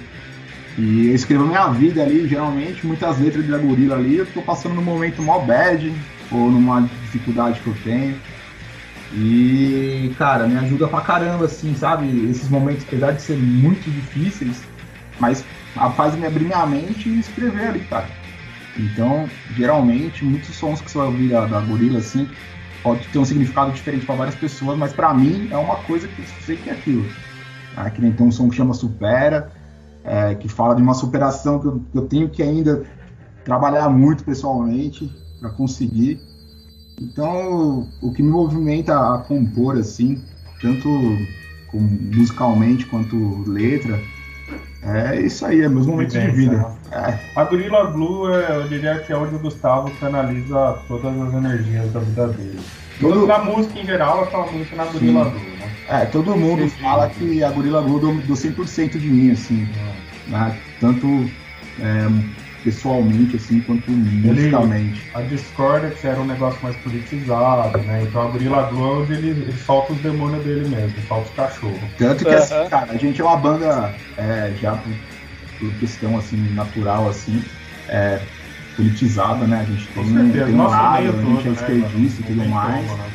[0.77, 4.75] E eu escrevo minha vida ali, geralmente, muitas letras da gorila ali, eu tô passando
[4.75, 5.93] num momento mó bad,
[6.31, 8.19] ou numa dificuldade que eu tenho.
[9.13, 12.07] E, cara, me ajuda pra caramba, assim, sabe?
[12.29, 14.61] Esses momentos, apesar de ser muito difíceis,
[15.19, 15.45] mas
[15.95, 18.09] faz me abrir minha mente e escrever ali, cara.
[18.77, 22.27] Então, geralmente, muitos sons que você vai ouvir da, da Gorila, assim,
[22.85, 26.19] pode ter um significado diferente para várias pessoas, mas para mim é uma coisa que
[26.19, 27.09] eu sei que é aquilo.
[27.75, 29.51] É, que nem tem um som que chama Supera,
[30.03, 32.85] é, que fala de uma superação que eu, que eu tenho que ainda
[33.43, 36.21] trabalhar muito pessoalmente para conseguir.
[37.01, 40.21] Então, o que me movimenta a compor, assim,
[40.61, 40.87] tanto
[41.73, 43.99] musicalmente quanto letra,
[44.83, 46.65] é isso aí, é meus momentos de vida.
[46.91, 47.17] É.
[47.35, 51.91] A Gorilla Blue, é, eu diria que é onde o Gustavo canaliza todas as energias
[51.91, 52.59] da vida dele.
[52.99, 53.25] Todo...
[53.27, 55.31] Na música em geral, ela fala muito na Gorilla Sim.
[55.31, 55.71] Blue, né?
[55.89, 56.81] É, todo mundo Sim.
[56.81, 59.67] fala que a Gorilla Blue deu, deu 100% de mim, assim.
[60.27, 60.31] É.
[60.31, 60.59] Né?
[60.79, 61.07] Tanto
[61.79, 62.07] é,
[62.65, 64.99] pessoalmente, assim, quanto musicalmente.
[65.13, 68.01] a Discordex era um negócio mais politizado, né?
[68.01, 71.79] Então a Gorilla Glue, ele, ele solta os demônios dele mesmo, solta os cachorros.
[71.99, 74.93] Tanto que, assim, cara, a gente é uma banda, é, já por,
[75.59, 77.43] por, questão, assim, natural, assim,
[77.87, 78.19] é,
[78.75, 79.61] politizada, né?
[79.61, 82.27] A gente tem, tem um lado, a gente é né, esquerdista né?
[82.27, 82.87] e tudo mais.
[82.87, 83.09] Como, né?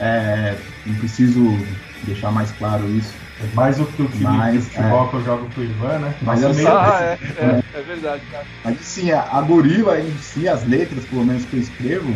[0.00, 1.56] é, não preciso
[2.02, 3.14] deixar mais claro isso.
[3.40, 5.10] É mais do que o time mas, de futebol é.
[5.10, 6.14] que eu jogo pro Ivan, né?
[6.22, 8.44] Mas assim, ah, é, é, é, verdade, cara.
[8.64, 12.12] Mas assim, a gorila em si, as letras, pelo menos que eu escrevo,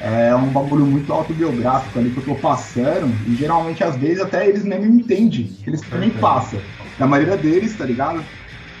[0.00, 3.12] é um bagulho muito autobiográfico ali que eu tô passando.
[3.26, 5.50] E geralmente, às vezes, até eles nem me entendem.
[5.66, 6.58] Eles também passam.
[6.98, 8.24] Na maioria deles, tá ligado?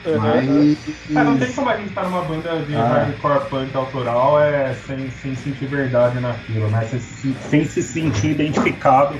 [0.06, 0.18] Uhum.
[0.18, 0.78] Mas...
[1.14, 3.06] É, não tem como a gente estar tá numa banda de ah.
[3.20, 6.86] hardcore punk autoral é, sem, sem sentir verdade naquilo, né?
[6.88, 9.18] Sem, sem se sentir identificado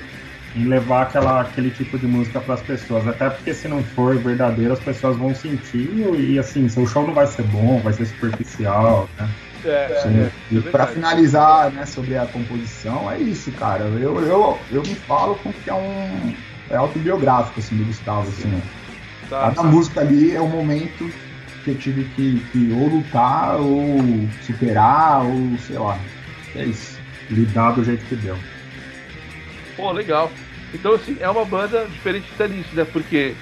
[0.57, 3.07] em levar aquela, aquele tipo de música para as pessoas.
[3.07, 5.89] Até porque se não for verdadeiro, as pessoas vão sentir
[6.19, 9.29] e assim, seu show não vai ser bom, vai ser superficial, né?
[9.65, 13.85] É, é, e para finalizar né, sobre a composição, é isso, cara.
[13.85, 16.33] Eu, eu, eu me falo com que é um.
[16.71, 18.29] É autobiográfico assim, do Gustavo.
[18.29, 18.63] Assim,
[19.29, 19.63] tá, Cada tá.
[19.65, 21.11] música ali é um momento
[21.65, 23.99] que eu tive que, que ou lutar, ou
[24.43, 25.99] superar, ou sei lá.
[26.55, 26.99] É isso.
[27.29, 28.37] Lidar do jeito que deu.
[29.77, 30.31] Pô, legal.
[30.77, 32.85] Então, assim, é uma banda diferente até nisso, né?
[32.85, 33.35] Porque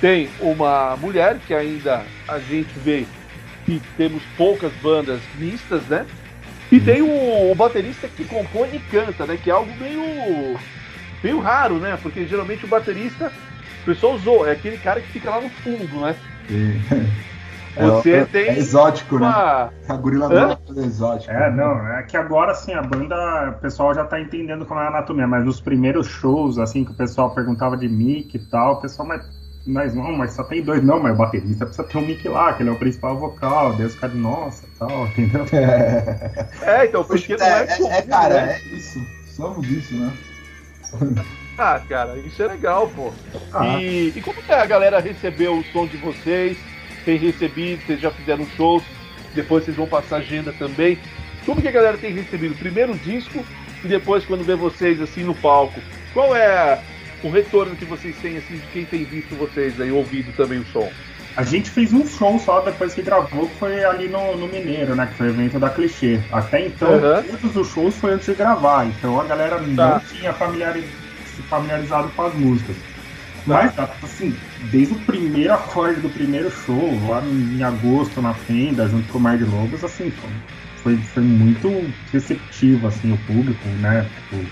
[0.00, 3.06] tem uma mulher que ainda a gente vê
[3.64, 6.04] que temos poucas bandas mistas, né?
[6.70, 9.38] E tem o, o, baterista que compõe e canta, né?
[9.42, 10.58] Que é algo meio,
[11.22, 11.96] meio raro, né?
[12.02, 13.32] Porque geralmente o baterista,
[13.82, 16.16] o pessoal usou, é aquele cara que fica lá no fundo, né?
[17.76, 17.90] Sim.
[17.90, 18.48] Você é, tem.
[18.48, 19.26] É exótico, né?
[19.26, 19.64] uma...
[19.64, 19.70] né?
[19.88, 20.58] A gorila Hã?
[20.76, 21.30] é exótico.
[21.32, 24.84] É, não, é que agora assim, a banda, o pessoal já tá entendendo como é
[24.84, 28.74] a anatomia, mas nos primeiros shows, assim, que o pessoal perguntava de mic e tal,
[28.74, 29.22] o pessoal, mas,
[29.66, 32.54] mas não, mas só tem dois, não, mas o baterista precisa ter um mic lá,
[32.54, 35.44] que ele é o principal vocal, Deus cara de nossa tal, entendeu?
[35.52, 38.52] É, é então, porque é, não é, é, é, cara, né?
[38.54, 38.98] é isso.
[39.26, 40.12] Somos isso, né?
[41.58, 43.12] Ah, cara, isso é legal, pô.
[43.52, 43.78] Ah.
[43.78, 46.56] E, e como que a galera recebeu o som de vocês?
[47.06, 48.82] Tem recebido, vocês já fizeram shows,
[49.32, 50.98] depois vocês vão passar agenda também.
[51.46, 52.56] Como que a galera tem recebido?
[52.56, 53.46] Primeiro o disco
[53.84, 55.80] e depois quando vê vocês assim no palco.
[56.12, 56.82] Qual é
[57.22, 60.66] o retorno que vocês têm assim de quem tem visto vocês aí, ouvido também o
[60.66, 60.90] som?
[61.36, 64.96] A gente fez um show só depois que gravou, que foi ali no, no Mineiro,
[64.96, 65.06] né?
[65.06, 66.18] Que foi o evento da Clichê.
[66.32, 67.22] Até então, uhum.
[67.22, 68.86] todos os shows foi antes de gravar.
[68.86, 69.62] Então a galera tá.
[69.62, 72.76] não tinha familiarizado com as músicas.
[73.46, 74.34] Mas, assim,
[74.72, 79.20] desde o primeiro acorde do primeiro show, lá em agosto, na Fenda, junto com o
[79.20, 80.12] Mar de Lobos, assim,
[80.82, 81.68] foi, foi muito
[82.12, 84.08] receptivo, assim, o público, né?
[84.30, 84.44] Tipo,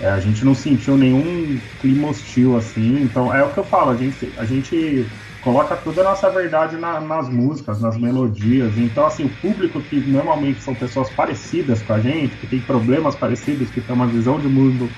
[0.00, 3.92] é, a gente não sentiu nenhum clima hostil, assim, então é o que eu falo,
[3.92, 5.06] a gente, a gente
[5.40, 10.00] coloca toda a nossa verdade na, nas músicas, nas melodias, então, assim, o público que
[10.00, 14.38] normalmente são pessoas parecidas com a gente, que tem problemas parecidos, que tem uma visão
[14.38, 14.90] de mundo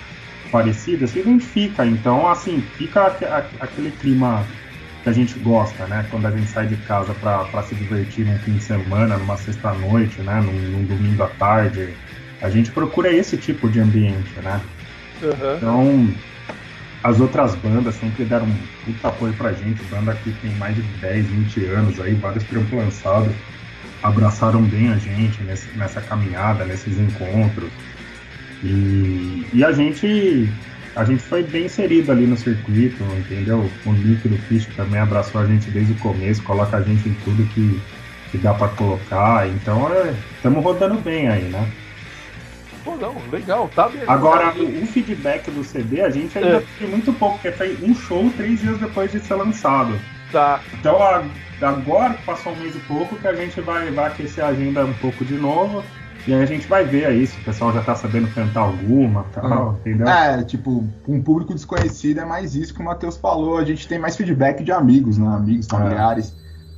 [0.50, 1.84] parecida, se identifica.
[1.86, 3.06] Então, assim, fica
[3.60, 4.44] aquele clima
[5.02, 6.06] que a gente gosta, né?
[6.10, 10.20] Quando a gente sai de casa para se divertir num fim de semana, numa sexta-noite,
[10.22, 10.40] né?
[10.40, 11.94] Num, num, domingo à tarde.
[12.40, 14.60] A gente procura esse tipo de ambiente, né?
[15.22, 15.56] Uhum.
[15.56, 16.14] Então,
[17.02, 19.82] as outras bandas sempre deram um puta apoio pra gente.
[19.84, 23.32] Banda que tem mais de 10, 20 anos aí, vários trampos lançados,
[24.02, 27.70] abraçaram bem a gente nesse, nessa caminhada, nesses encontros.
[28.62, 30.48] E, e a gente
[30.96, 33.70] a gente foi bem inserido ali no circuito, entendeu?
[33.86, 37.14] O Nick do Fish também abraçou a gente desde o começo, coloca a gente em
[37.24, 37.80] tudo que,
[38.32, 39.46] que dá para colocar.
[39.48, 39.88] Então
[40.34, 41.70] estamos é, rodando bem aí, né?
[42.84, 44.02] Pô, não, legal, tá bem.
[44.08, 46.64] Agora, o, o feedback do CD a gente ainda é.
[46.78, 49.96] tem muito pouco, porque foi um show três dias depois de ser lançado.
[50.32, 50.60] Tá.
[50.74, 51.22] Então a,
[51.62, 54.84] agora que passou um mês e pouco que a gente vai, vai aquecer a agenda
[54.84, 55.84] um pouco de novo.
[56.26, 59.24] E aí a gente vai ver aí se o pessoal já tá sabendo cantar alguma
[59.32, 59.78] tal, é.
[59.80, 60.08] entendeu?
[60.08, 63.58] É, tipo, um público desconhecido é mais isso que o Matheus falou.
[63.58, 65.26] A gente tem mais feedback de amigos, né?
[65.26, 65.70] Amigos, é.
[65.70, 66.36] familiares.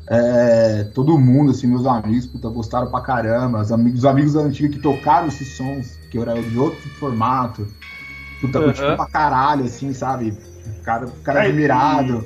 [0.09, 3.61] É, todo mundo, assim, meus amigos, puta, gostaram pra caramba.
[3.61, 7.67] Os amigos, os amigos antigos que tocaram esses sons, que era de outro formato.
[8.41, 10.37] Puta, curtiram pra caralho, assim, sabe?
[10.79, 12.25] O cara, cara É, admirado.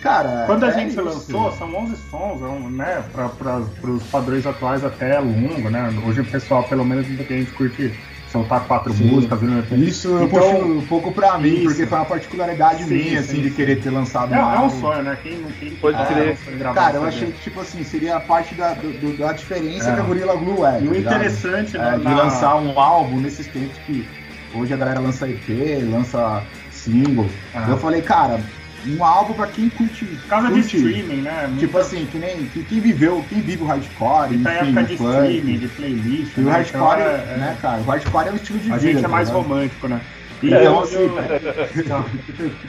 [0.00, 1.02] Cara, Quando a é gente isso.
[1.02, 3.58] lançou, são 11 sons, é né, para
[3.90, 5.92] os padrões atuais até é longo, né?
[6.06, 7.92] Hoje o pessoal, pelo menos, muita gente curte
[8.32, 9.04] soltar quatro Sim.
[9.10, 9.42] músicas.
[9.42, 9.62] Né?
[9.72, 11.64] Isso eu Então, puxo um pouco pra mim, isso.
[11.64, 13.54] porque foi uma particularidade Sim, minha, sim, assim, de sim.
[13.56, 15.18] querer ter lançado É, é um sonho, né?
[15.22, 16.38] Quem quem Pode ah, crer.
[16.74, 19.94] Cara, eu achei que, tipo assim, seria a parte da, do- do- da diferença É.
[19.94, 20.80] que a Gorilla Glue é.
[20.80, 24.06] E o tá interessante É, na- de na- lançar um álbum nesses tempos que
[24.54, 27.26] hoje a galera lança EP, lança single.
[27.54, 27.66] Ah.
[27.68, 28.40] Eu falei, cara,
[28.84, 30.06] um álbum pra quem curte.
[30.06, 30.76] Por causa de curte.
[30.76, 31.46] streaming, né?
[31.46, 34.82] Muito- Tipo assim, que nem que, quem viveu, quem vive o hardcore, na enfim, época
[34.82, 35.10] o de funk.
[35.12, 36.36] streaming, de playlist.
[36.36, 36.50] E o né?
[36.52, 37.82] hardcore, Então, é- é- né, cara?
[37.82, 38.92] O hardcore é um estilo de A vida.
[38.92, 39.42] gente é mais ligado?
[39.42, 40.00] romântico, né?
[40.42, 41.18] E Então, eu- assim, eu-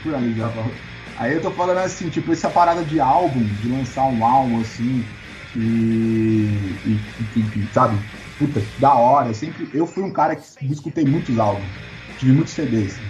[0.04, 0.80] analisando.
[1.14, 5.06] Aí eu tô falando assim, tipo, essa parada de álbum, de lançar um álbum assim,
[5.54, 8.02] e, e, e- e- sabe,
[8.38, 9.28] puta, da hora.
[9.28, 11.74] Eu sempre, eu fui um cara que escutei muitos álbuns,
[12.16, 13.02] tive muitos CDs,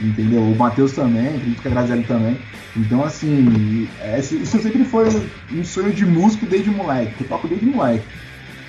[0.00, 0.40] entendeu?
[0.42, 2.36] O Matheus também, acredito que a Grazielli também.
[2.76, 5.08] Então, assim, esse- isso sempre foi
[5.52, 8.04] um sonho de músico desde moleque, que toco desde moleque,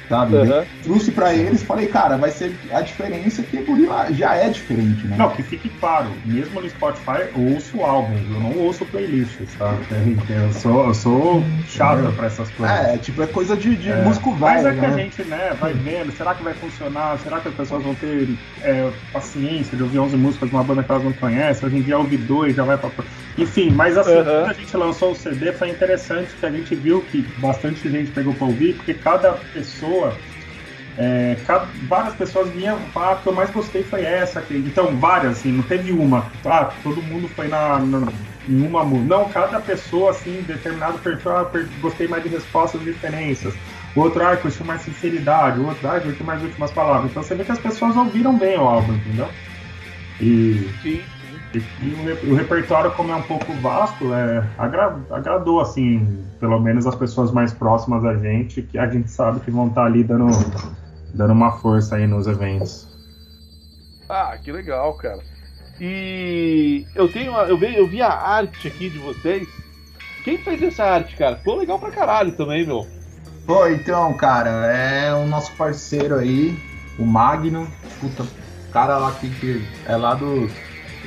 [0.09, 0.37] sabe?
[0.37, 0.65] Aham.
[0.81, 5.17] Trouxe pra eles, falei, cara, vai ser a diferença que Gorila já é diferente, né?
[5.17, 9.77] Não, que fique claro, mesmo no Spotify eu ouço álbuns, eu não ouço playlists, tá?
[10.29, 12.75] Eu sou, eu sou chato pra essas coisas.
[12.77, 15.03] É, tipo, é coisa de, de É, músico Mas velho, é que a né?
[15.03, 17.17] gente, né, vai vendo, será que vai funcionar?
[17.19, 20.83] Será que as pessoas vão ter é, paciência de ouvir 11 músicas de uma banda
[20.83, 21.67] que elas não conhecem?
[21.67, 22.91] Hoje em dia ouvir dois, já vai pra...
[23.41, 27.05] Enfim, mas assim, quando a gente lançou o CD, foi interessante que a gente viu
[27.05, 30.25] que bastante gente pegou pra ouvir, porque cada pessoa...
[30.97, 31.35] é,
[31.81, 34.41] várias pessoas vinham ah, a que eu mais gostei foi essa.
[34.43, 36.39] que- Então, várias, assim, não teve uma.
[36.45, 38.13] Ah, todo mundo foi na, na-
[38.47, 39.15] em uma música.
[39.17, 43.59] Não, cada pessoa, assim, determinado perfil, ah, gostei mais de respostas e diferenças.
[43.95, 45.59] O outro, ah, curtiu mais sinceridade.
[45.59, 47.11] O outro, ah, curtiu mais últimas palavras.
[47.11, 49.33] Então você vê que as pessoas ouviram bem o álbum, entendeu?
[50.19, 51.18] E, Sim.
[51.53, 56.59] E- o, re- o repertório, como é um pouco vasto, é, agra- agradou, assim, pelo
[56.59, 60.03] menos as pessoas mais próximas a gente, que a gente sabe que vão estar ali
[60.03, 60.27] dando,
[61.13, 62.87] dando uma força aí nos eventos.
[64.07, 65.23] Ah, que legal, cara.
[65.79, 69.47] E eu tenho, eu vi, eu vi a arte aqui de vocês.
[70.23, 71.37] Quem fez essa arte, cara?
[71.37, 72.85] Ficou legal pra caralho também, meu.
[73.45, 76.55] Pô, então, cara, é o nosso parceiro aí,
[76.99, 77.67] o Magno,
[77.99, 78.23] puta,
[78.71, 80.47] cara lá que, que é lá do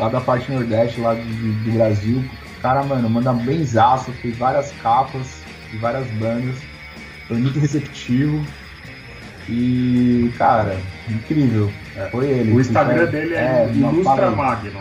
[0.02, 2.24] lá da parte nordeste, lá do, do Brasil.
[2.60, 6.56] Cara, mano, manda benzaço, fez várias capas de várias bandas.
[7.28, 8.44] Foi muito receptivo.
[9.48, 10.76] E, cara,
[11.08, 11.72] incrível.
[12.10, 12.52] Foi ele.
[12.52, 14.36] O Instagram Foi- dele é, uma Ilustra parada.
[14.36, 14.80] Magno.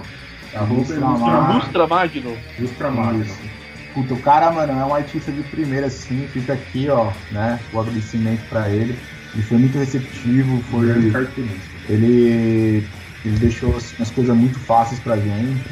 [0.54, 2.38] Ilustra Ilustra Magno.
[2.58, 3.16] Ilustra Magno.
[3.24, 3.52] Ilustra.
[3.94, 7.80] Puta, o cara, mano, é um artista de primeira, assim, fica aqui, ó, né, o
[7.80, 8.98] agradecimento pra ele.
[9.34, 11.60] Ele foi muito receptivo, foi, cartunista.
[11.90, 12.88] ele,
[13.26, 15.64] ele deixou as, as coisas muito fáceis pra gente.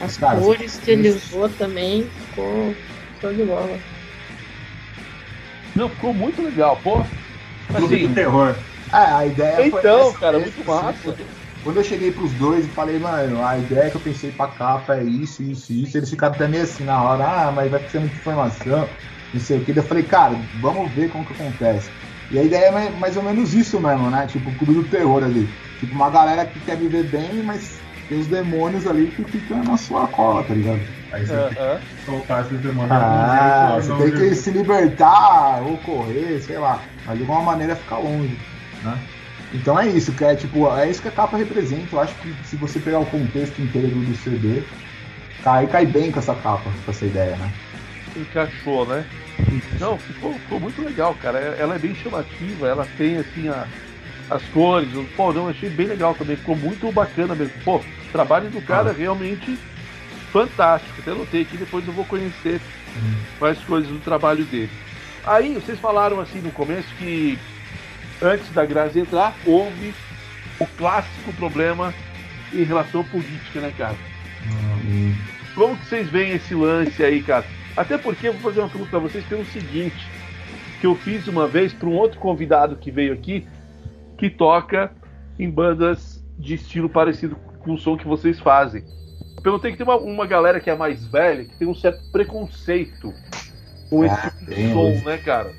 [0.00, 2.74] As Cara, cores que ele usou também ficou
[3.20, 3.78] show de bola.
[5.74, 7.02] Não, ficou muito legal, pô.
[7.68, 8.54] Clube Assim, do Terror.
[8.92, 10.94] É, a ideia foi Então, cara, muito assim, massa.
[11.04, 14.46] quando- Quando eu cheguei pros dois e falei, mano, a ideia que eu pensei pra
[14.48, 17.86] capa é isso, isso, isso, eles ficaram até meio assim na hora, ah, mas vai
[17.86, 18.88] ser muita informação,
[19.34, 19.70] não sei o que.
[19.74, 21.90] Daí Eu falei, cara, vamos ver como que acontece.
[22.30, 24.26] E a ideia é mais- mais ou menos isso mesmo, né?
[24.26, 25.46] Tipo, o clube do terror ali.
[25.80, 29.76] Tipo, uma galera que quer viver bem, mas tem os demônios ali que ficam na
[29.78, 30.80] sua cola, tá ligado?
[31.10, 31.48] Aí você aham.
[31.48, 32.92] tem que soltar esses demônios.
[32.92, 36.82] Ah, de você tem que se libertar ou correr, sei lá.
[37.06, 38.36] Mas de alguma maneira ficar longe,
[38.84, 38.98] né?
[39.54, 41.96] Então é isso, que é tipo, é isso que a capa representa.
[41.96, 44.62] Eu acho que se você pegar o contexto inteiro do CD,
[45.42, 47.50] cai, cai bem com essa capa, com essa ideia, né?
[48.16, 49.04] encaixou, né?
[49.78, 51.38] Não, ficou, ficou muito legal, cara.
[51.38, 53.66] Ela é bem chamativa, ela tem assim a-
[54.30, 54.94] as cores.
[54.94, 56.36] o- Pô, não, achei bem legal também.
[56.36, 57.52] Ficou muito bacana mesmo.
[57.64, 59.58] Pô, o trabalho do cara é realmente
[60.32, 61.00] fantástico.
[61.00, 62.60] Até notei aqui, depois eu vou conhecer
[63.40, 64.70] mais coisas do trabalho dele.
[65.24, 67.38] Aí, vocês falaram assim no começo que
[68.22, 69.92] antes da Grazi entrar, houve
[70.58, 71.92] o clássico problema
[72.52, 73.94] em relação à política, né, cara?
[75.54, 77.44] Como que vocês veem esse lance aí, cara?
[77.76, 80.06] Até porque eu vou fazer uma pergunta pra vocês pelo seguinte,
[80.80, 83.46] que eu fiz uma vez para um outro convidado que veio aqui,
[84.20, 84.92] que toca
[85.38, 88.84] em bandas de estilo parecido com o som que vocês fazem.
[89.42, 93.12] Perguntei que tem uma, uma galera que é mais velha, que tem um certo preconceito
[93.88, 95.50] com esse Ah, tipo de som, né, cara?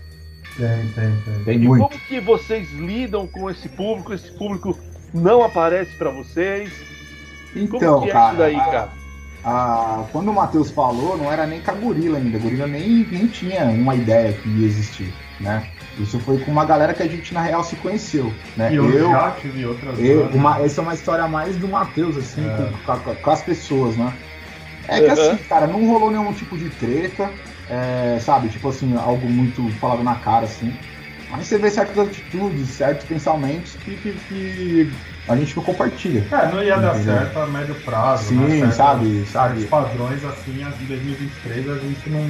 [0.56, 1.44] Tem, tem, tem.
[1.44, 1.88] Tem E muito.
[1.88, 4.14] como que vocês lidam com esse público?
[4.14, 4.78] Esse público
[5.12, 6.72] não aparece para vocês?
[7.56, 8.90] Então, como que é cara, isso daí, cara?
[9.44, 12.38] a, quando o Matheus falou, não era nem com a Gorila ainda.
[12.38, 15.68] A Gorila nem, nem tinha uma ideia que ia existir, né?
[16.00, 18.72] Isso foi com uma galera que a gente, na real, se conheceu, né?
[18.72, 22.16] E eu, eu já tive outras eu, uma, Essa é uma história mais do Matheus,
[22.18, 22.72] assim, é.
[22.86, 24.14] com, com, com, as pessoas, né?
[24.88, 27.30] É que assim, cara, não rolou nenhum tipo de treta,
[27.70, 28.50] é, sabe?
[28.50, 30.74] Tipo assim, algo muito falado na cara, assim.
[31.30, 34.92] Mas você vê certas atitudes, certos pensamentos que, que, que
[35.28, 36.26] a gente não compartilha.
[36.30, 38.26] É, não ia dar certo a médio prazo.
[38.26, 38.72] Sim, né?
[38.72, 39.60] sabe, sabe.
[39.60, 42.28] Os padrões assim, em 2023 a gente não,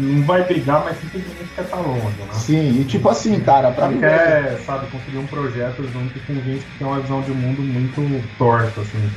[0.00, 2.32] não, vai brigar, mas simplesmente quer estar longe, né?
[2.32, 4.00] Sim, e tipo assim, cara, pra mim.
[4.00, 8.22] quer, sabe, construir um projeto junto com gente que tem uma visão de mundo muito
[8.38, 9.10] torta, assim.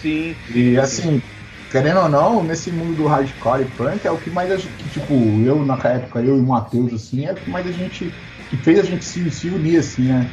[0.00, 0.34] Sim.
[0.54, 1.22] E assim,
[1.70, 4.84] querendo ou não, nesse mundo do hardcore e punk é o que mais a gente,
[4.92, 8.12] tipo, eu na época, eu e o Matheus, assim, é o que mais a gente,
[8.50, 10.30] que fez a gente se, se unir, assim, né?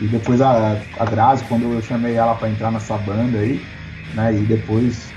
[0.00, 3.60] E depois a, a Grazi, quando eu chamei ela para entrar nessa banda aí,
[4.14, 4.34] né?
[4.34, 5.08] E depois,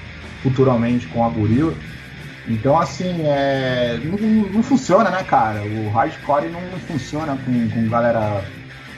[0.41, 1.73] futuramente, com a Gorila.
[2.47, 5.61] Então, assim, é, não, não funciona, né, cara?
[5.63, 8.43] O hardcore não, não funciona com, com galera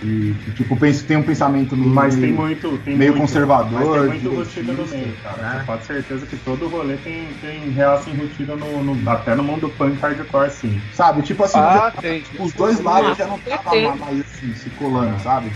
[0.04, 3.72] e, tipo, penso, tem um pensamento mas meio, tem muito, tem meio muito, conservador.
[3.72, 5.42] Mas tem muito rutido no meio, cara.
[5.42, 5.60] Né?
[5.60, 9.34] Você pode ter certeza que todo rolê tem, tem real assim, rutido no, no, até
[9.34, 10.82] no mundo punk hardcore, assim.
[10.94, 14.54] Sabe, tipo assim, ah, já, tem, tipo, os dois lados já não estavam mais assim,
[14.56, 15.50] se colando, sabe?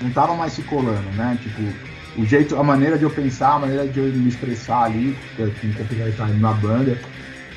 [0.00, 1.38] Não tava mais se colando, né?
[1.40, 1.62] Tipo,
[2.20, 5.42] o jeito, a maneira de eu pensar, a maneira de eu me expressar ali, que
[5.80, 6.98] apesar de estar na banda,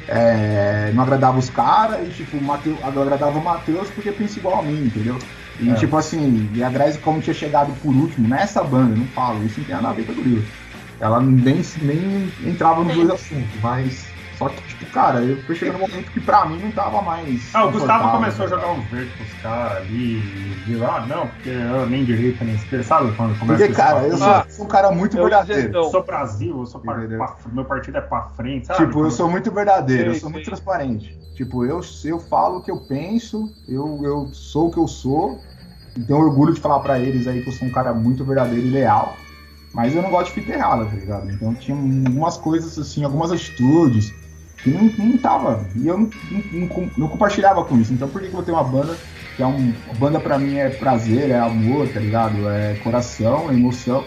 [0.08, 4.63] é, não agradava os caras e, tipo, Mateus, agradava o Matheus porque pensa igual a
[4.63, 5.18] mim, entendeu?
[5.60, 5.74] E, é.
[5.76, 9.60] tipo assim, e a Grace, como tinha chegado por último nessa banda, não falo, isso
[9.60, 10.44] não tem nada a ver com Gorila.
[11.00, 15.80] Ela nem, nem entrava nos dois assuntos, mas só que, tipo, cara, eu fui chegando
[15.80, 17.50] no momento que pra mim não tava mais.
[17.54, 20.17] Ah, o Gustavo começou a jogar um verde com os caras ali,
[20.67, 23.12] e ah, não, porque eu nem direita nem esquerda, sabe?
[23.15, 25.74] Quando começa Porque, cara, eu sou, ah, sou, um cara muito verdadeiro.
[25.74, 28.86] Eu sou Brasil, eu sou pra, pra, meu partido é pra frente, sabe?
[28.86, 31.17] Tipo, eu sou muito verdadeiro, eu sou muito transparente.
[31.34, 35.39] Tipo, eu, eu falo o que eu penso, eu, eu sou o que eu sou,
[35.95, 38.67] e tenho orgulho de falar para eles aí que eu sou um cara muito verdadeiro
[38.67, 39.15] e leal.
[39.74, 41.30] Mas eu não gosto de fita errada, tá ligado?
[41.30, 44.13] Então tinha algumas coisas assim, algumas atitudes
[44.65, 45.63] que não, não tava.
[45.75, 46.10] E eu não,
[46.51, 47.93] não, não, compartilhava com isso.
[47.93, 48.97] Então por que, que eu vou ter uma banda
[49.36, 49.71] que é um.
[49.91, 52.49] A banda pra mim é prazer, é amor, tá ligado?
[52.49, 54.04] É coração, é emoção.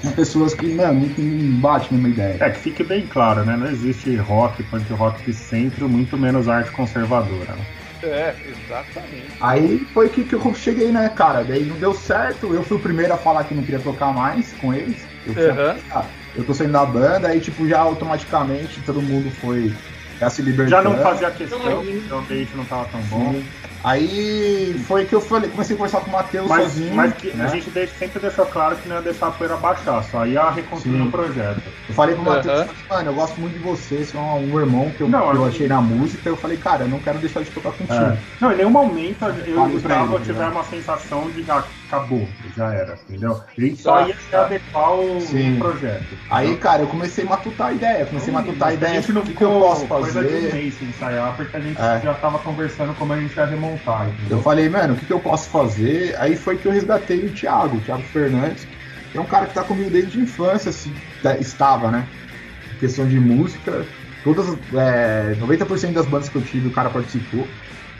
[0.00, 2.36] Com pessoas que, mano, não, bate mesma ideia.
[2.38, 3.56] É que fique bem claro, né?
[3.56, 7.54] Não existe rock, punk rock centro, muito menos arte conservadora.
[7.54, 7.66] Né?
[8.04, 9.32] É, exatamente.
[9.40, 11.42] Aí foi que, que eu cheguei, né, cara?
[11.42, 12.54] Daí não deu certo.
[12.54, 14.98] Eu fui o primeiro a falar que não queria tocar mais com eles.
[15.26, 15.80] Eu, uhum.
[15.90, 16.04] ah,
[16.36, 19.74] eu tô saindo da banda, aí tipo, já automaticamente todo mundo foi
[20.18, 20.70] já se libertando.
[20.70, 23.32] Já não fazia questão, então o beijo não tava tão bom.
[23.32, 23.46] Sim.
[23.86, 26.94] Aí foi que eu falei, comecei a conversar com o Matheus sozinho.
[26.94, 27.44] Mas que né?
[27.44, 31.02] a gente sempre deixou claro que não ia deixar a poeira baixar, só ia reconstruir
[31.02, 31.62] o projeto.
[31.88, 32.74] Eu falei pro Matheus, uhum.
[32.90, 35.44] mano, eu gosto muito de você, você é um irmão que eu, não, que eu
[35.44, 37.94] achei na música, eu falei, cara, eu não quero deixar de tocar contigo.
[37.94, 38.18] É.
[38.40, 42.72] Não, em nenhum momento eu e o Gustavo tiver uma sensação de ah, acabou, já
[42.72, 43.40] era, entendeu?
[43.56, 45.18] A gente só ia se adequar o,
[45.58, 46.18] projeto.
[46.30, 48.98] Aí, cara, eu comecei a matutar a ideia, comecei a matutar a ideia.
[48.98, 50.12] A gente não ficou que eu posso fazer.
[50.12, 52.00] coisa de um mês sem ensaiar, porque a gente é.
[52.00, 54.10] já tava conversando como a gente ia remontar montar.
[54.30, 56.14] Eu falei, mano, o que, que, eu posso fazer?
[56.18, 58.66] Aí foi que eu resgatei o Thiago, o Thiago Fernandes,
[59.10, 62.06] que é um cara que tá comigo desde a infância, assim, tá, estava, né?
[62.74, 63.84] Em questão de música,
[64.24, 67.46] todas, é, 90% das bandas que eu tive, o cara participou.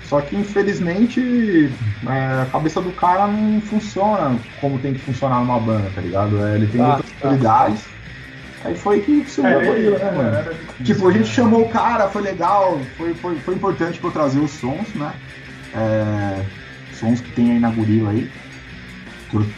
[0.08, 1.70] Só que infelizmente
[2.06, 6.46] é, a cabeça do cara não funciona como tem que funcionar numa banda, tá ligado?
[6.46, 7.82] É, ele tem ah, outras prioridades.
[7.82, 8.68] Tá.
[8.68, 10.54] Aí foi que subiu é, a gorila, né, mano?
[10.82, 14.40] Tipo, a gente chamou o cara, foi legal, foi, foi, foi importante pra eu trazer
[14.40, 15.12] os sons, né?
[15.76, 16.44] é,
[16.94, 18.30] sons que tem aí na Gorila aí.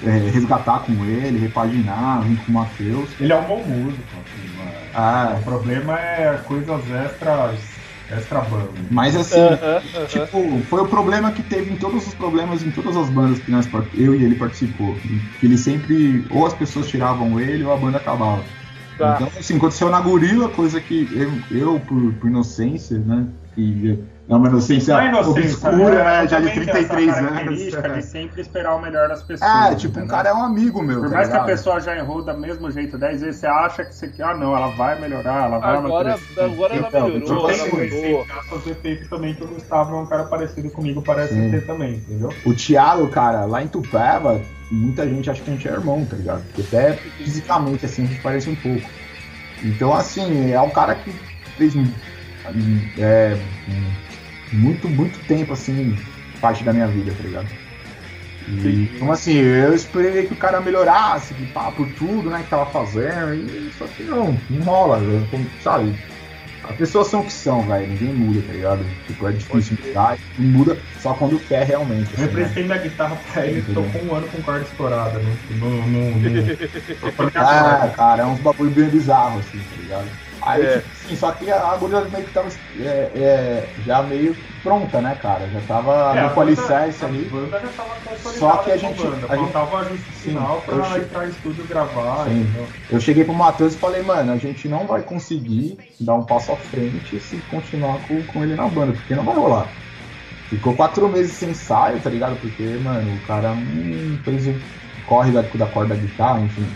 [0.04, 3.10] É, resgatar com ele, repaginar junto com o Matheus.
[3.20, 4.48] Ele é um bom músico, assim,
[4.94, 5.36] ah.
[5.38, 7.60] O problema é coisas extras
[8.10, 8.70] extra banda.
[8.90, 10.06] Mas assim, uh -huh, uh -huh.
[10.06, 13.50] tipo, foi o problema que teve em todos os problemas em todas as bandas que
[13.50, 14.94] nós, eu e ele participou.
[15.40, 18.42] Que ele sempre, ou as pessoas tiravam ele ou a banda acabava.
[18.96, 19.14] Tá.
[19.16, 23.26] Então, assim, aconteceu na Gorila, coisa que eu, eu por, por inocência, né?
[23.54, 23.98] Que
[24.28, 26.22] é uma inocência, é inocência obscura, né?
[26.22, 26.28] né?
[26.28, 27.58] Já de 33 anos.
[27.58, 29.50] de sempre esperar o melhor das pessoas.
[29.50, 31.00] Ah, tipo, um cara é um amigo meu.
[31.00, 33.84] Por tá mais que a pessoa já errou do mesmo jeito 10 vezes, você acha
[33.86, 34.12] que você.
[34.20, 38.58] Ah, não, ela vai melhorar, ela vai Agora, agora ela então, melhorou, ela mudou.
[38.66, 41.50] defeito também que o Gustavo é um cara parecido comigo, parece Sim.
[41.50, 42.30] ter também, entendeu?
[42.44, 46.16] O Thiago, cara, lá em Tupéva, muita gente acha que a gente é irmão, tá
[46.16, 46.42] ligado?
[46.48, 48.86] Porque até fisicamente, assim, a gente parece um pouco.
[49.64, 51.10] Então, assim, é um cara que
[51.56, 51.74] fez.
[52.98, 53.36] É,
[54.52, 55.96] muito, muito tempo, assim,
[56.40, 57.48] parte da minha vida, tá ligado?
[58.48, 62.48] E, então assim, eu esperei que o cara melhorasse, que pá, por tudo, né, que
[62.48, 65.00] tava fazendo, e só que não, não rola,
[65.62, 65.94] sabe?
[66.68, 67.86] As pessoas são o que são, velho.
[67.86, 68.84] Ninguém muda, tá ligado?
[69.06, 70.18] Tipo, é difícil mudar.
[70.38, 72.12] E muda só quando quer realmente.
[72.12, 72.68] Assim, eu emprestei né?
[72.68, 75.36] minha guitarra pra ele e tocou um ano com corda explorada, né?
[75.52, 76.30] No, no, no...
[77.36, 80.08] ah, cara, é uns bagulho bem bizarro, assim, tá ligado?
[80.42, 80.78] Aí, é.
[80.78, 82.48] tipo, assim, só que a agulha meio que tava
[82.80, 85.48] é, é, já meio pronta, né, cara?
[85.48, 87.30] Já tava é, no qualicerce ali.
[88.38, 89.02] Só que a gente.
[89.02, 89.26] Banda.
[89.28, 90.98] A gente tava ajuste final pra che...
[91.00, 92.24] entrar em estúdio gravar.
[92.26, 92.66] Sim.
[92.90, 96.52] Eu cheguei pro Matheus e falei, mano, a gente não vai conseguir dar um passo
[96.52, 99.68] à frente se continuar com, com ele na banda, porque não vai rolar.
[100.48, 102.36] Ficou quatro meses sem ensaio, tá ligado?
[102.40, 104.54] Porque, mano, o cara hum, fez o
[105.06, 106.66] corre da, da corda da guitarra, enfim.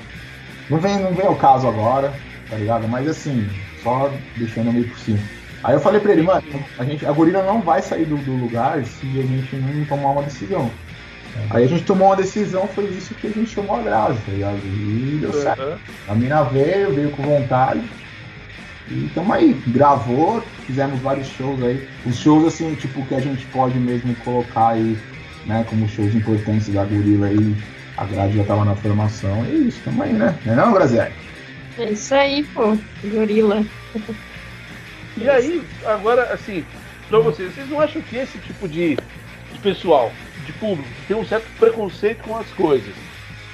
[0.69, 2.13] Não vem, não vem o caso agora,
[2.53, 2.87] tá ligado?
[2.87, 3.49] Mas assim,
[3.83, 5.19] só deixando meio por cima.
[5.65, 6.43] Aí eu falei pra ele, mano,
[6.79, 10.11] a, gente, a gorila não vai sair do, do lugar se a gente não tomar
[10.11, 10.71] uma decisão.
[11.49, 14.33] Aí a gente tomou uma decisão, foi isso que a gente chamou a Grazi, tá
[14.33, 14.59] ligado?
[14.59, 15.79] E deu certo.
[16.07, 17.83] A mina veio, veio com vontade.
[18.91, 21.89] E tamo aí, gravou, fizemos vários shows aí.
[22.05, 24.99] Os shows assim, tipo, que a gente pode mesmo colocar aí,
[25.47, 27.57] né, como shows importantes da gorila aí.
[27.97, 29.47] A grade já tava na formação.
[29.47, 30.37] E é isso, tamo aí, né?
[30.45, 31.22] Não é não, Graziele?
[31.79, 33.65] É isso aí, pô, gorila.
[35.17, 36.65] E aí, agora, assim,
[37.09, 40.13] pra vocês, vocês não acham que esse tipo de, de pessoal,
[40.45, 42.95] de público, tem um certo preconceito com as coisas,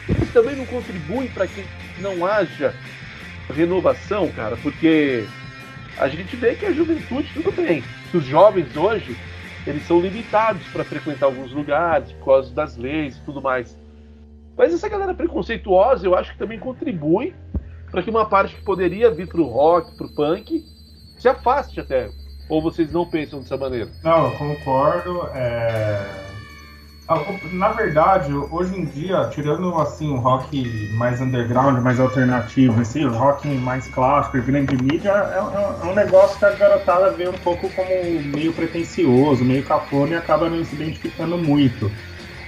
[0.09, 1.65] eles também não contribuem para que
[2.01, 2.75] não haja
[3.55, 4.57] renovação, cara?
[4.57, 5.25] Porque
[5.97, 9.17] a gente vê que a juventude, tudo bem, os jovens hoje,
[9.67, 13.77] eles são limitados para frequentar alguns lugares por causa das leis e tudo mais.
[14.57, 17.35] Mas essa galera preconceituosa, eu acho que também contribui
[17.91, 20.65] para que uma parte que poderia vir para o rock, para o punk,
[21.19, 22.11] se afaste até.
[22.49, 23.91] Ou vocês não pensam dessa maneira?
[24.03, 25.29] Não, eu concordo.
[25.35, 26.29] É...
[27.53, 33.49] Na verdade, hoje em dia, tirando assim o rock mais underground, mais alternativo, o rock
[33.49, 37.71] mais clássico, grande mídia, é, é, é, um negócio que a garotada vê um pouco
[37.71, 37.89] como
[38.25, 41.91] meio pretencioso, meio cafona e acaba não se identificando muito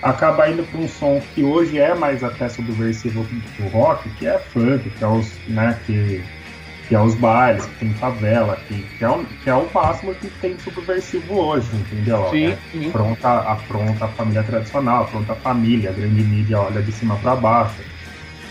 [0.03, 4.39] acaba indo para um som que hoje é mais até subversivo do rock, que é
[4.39, 6.23] funk, que é os, né, que,
[6.89, 10.15] que é os bailes, que tem favela, que, que, é, o, que é o máximo
[10.15, 12.29] que tem subversivo hoje, entendeu?
[12.31, 12.89] Sim, é, sim.
[12.89, 17.17] Afronta, afronta a afronta a tradicional, afronta a família, a grande mídia olha de cima
[17.17, 17.81] para baixo.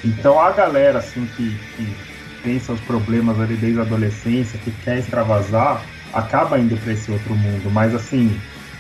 [0.05, 1.95] Então a galera assim que, que
[2.43, 5.83] tem seus problemas ali desde a adolescência, que quer extravasar,
[6.13, 8.39] acaba indo para esse outro mundo, mas assim,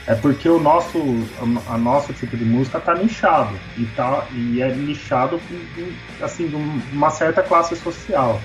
[0.09, 0.97] é porque o nosso,
[1.37, 5.39] a, a nosso tipo de música tá nichado e tá e é nichado
[6.19, 8.41] assim de uma certa classe social,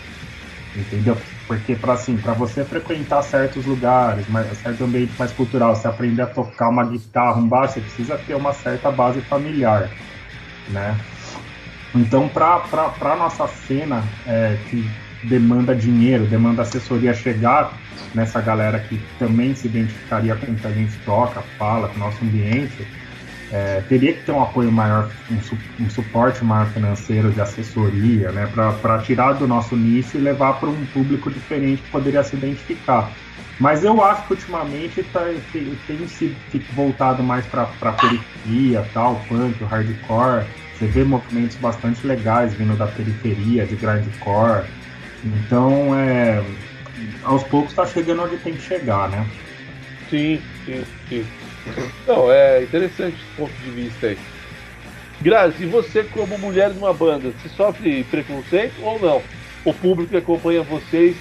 [0.76, 1.16] entendeu?
[1.48, 6.20] Porque para assim, para você frequentar certos lugares, mais, certo ambiente mais cultural, você aprender
[6.20, 9.90] a tocar uma guitarra, um baixo, você precisa ter uma certa base familiar,
[10.68, 11.00] né?
[11.94, 14.90] Então, para nossa cena é, que
[15.24, 17.78] demanda dinheiro, demanda assessoria chegar
[18.14, 21.98] nessa galera que também se identificaria com o que a gente toca, fala, com o
[21.98, 22.86] nosso ambiente,
[23.52, 28.32] é, teria que ter um apoio maior, um, su um suporte maior financeiro de assessoria,
[28.32, 28.48] né,
[28.80, 33.10] para tirar do nosso nicho e levar para um público diferente que poderia se identificar.
[33.60, 35.20] Mas eu acho que ultimamente tá,
[35.52, 36.34] tem, se
[36.72, 40.44] voltado mais para a periferia, tal, punk, o hardcore.
[40.76, 44.64] Você vê movimentos bastante legais vindo da periferia, de grindcore.
[45.24, 46.44] Então, é,
[47.22, 49.26] aos poucos está chegando onde tem que chegar, né?
[50.10, 51.26] Sim, sim, sim.
[52.06, 54.18] Não, é interessante esse ponto de vista aí.
[55.20, 59.22] Grazi, e você como mulher de uma banda, você sofre preconceito ou não?
[59.64, 61.16] O público que acompanha vocês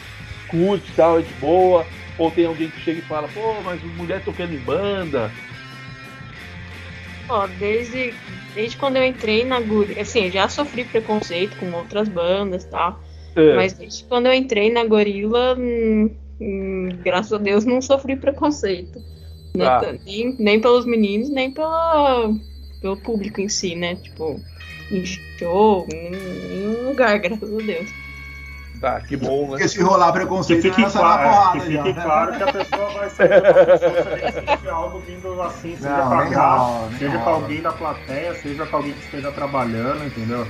[0.50, 1.88] curte tal, é de boa?
[2.18, 5.32] Ou tem alguém que chega e fala, pô, mas mulher tocando em banda?
[7.30, 8.14] Ó, desde,
[8.54, 13.00] desde quando eu entrei na Guri, assim, já sofri preconceito com outras bandas e tal.
[13.36, 13.56] É.
[13.56, 16.10] Mas desde quando eu entrei na Gorila, hum,
[16.40, 19.02] hum, graças a Deus não sofri preconceito.
[19.56, 19.66] Né?
[19.66, 19.96] Ah.
[20.06, 22.32] Nem, nem pelos meninos, nem pela,
[22.82, 23.96] pelo público em si, né?
[23.96, 24.40] Tipo,
[24.92, 28.04] em show, em nenhum lugar, graças a Deus.
[28.84, 29.48] Tá, que bom, né?
[29.50, 32.38] Porque se rolar preconceito, que fique, claro, porrada, que, fique já, claro né?
[32.38, 37.62] que a pessoa vai ser algo vindo assim, seja não, pra cá, seja pra alguém
[37.62, 40.46] da plateia, seja pra alguém que esteja trabalhando, entendeu?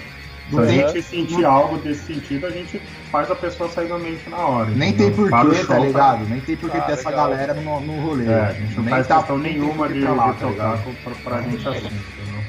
[0.50, 2.80] Se a gente sentir algo desse sentido, a gente
[3.12, 4.70] faz a pessoa sair da mente na hora.
[4.72, 6.26] Nem tem porquê, tá ligado?
[6.26, 8.26] Nem tem porquê tá, ter essa galera no, no rolê.
[8.26, 11.42] É, a gente não faz tá questão nenhuma de, lá, de tocar tá pra, pra
[11.42, 12.44] gente assim, entendeu?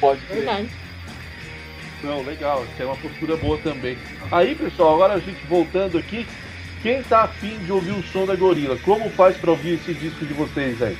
[0.00, 0.34] Pode ser.
[0.34, 0.68] Verdade.
[2.02, 3.96] Não, legal, isso é uma postura boa também.
[4.30, 6.26] Aí, pessoal, agora a gente voltando aqui,
[6.82, 10.24] quem tá afim de ouvir o som da Gorila, como faz para ouvir esse disco
[10.24, 10.96] de vocês aí?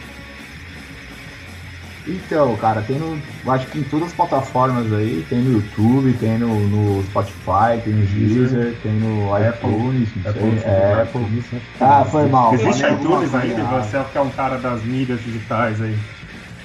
[2.06, 3.20] Então, cara, tem no.
[3.48, 7.94] Acho que em todas as plataformas aí, tem no YouTube, tem no, no Spotify, tem
[7.94, 9.70] no Deezer, tem no Apple.
[9.70, 10.70] iTunes, Apple, sei.
[10.70, 11.44] É, Apple?
[11.80, 12.54] Ah, foi mal.
[12.54, 13.64] Existe iTunes ainda?
[13.64, 15.96] Você que é um cara das mídias digitais aí.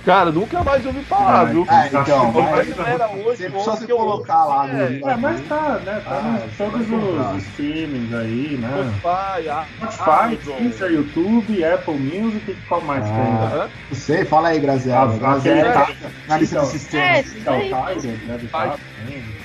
[0.04, 1.66] Cara, nunca mais ouvi falar, Ah, viu?
[1.70, 5.08] É, então, Mas era hoje, você só se colocar lá no.
[5.08, 6.00] É, É, mas tá, né?
[6.02, 8.92] Tá Ah, nos todos os streamings aí, né?
[8.98, 10.62] Spotify, ah, Spotify.
[10.62, 13.16] Deezer, YouTube, Apple Music, qual mais Ah.
[13.16, 13.34] tem?
[13.36, 13.70] Aham.
[13.92, 15.14] Não sei, fala aí, Graziela.
[15.14, 15.88] Ah, Graziela tá
[16.28, 17.04] na lista do Então, sistema.
[17.04, 18.80] É, Que é o Tidal, deve estar.
[18.96, 19.38] também.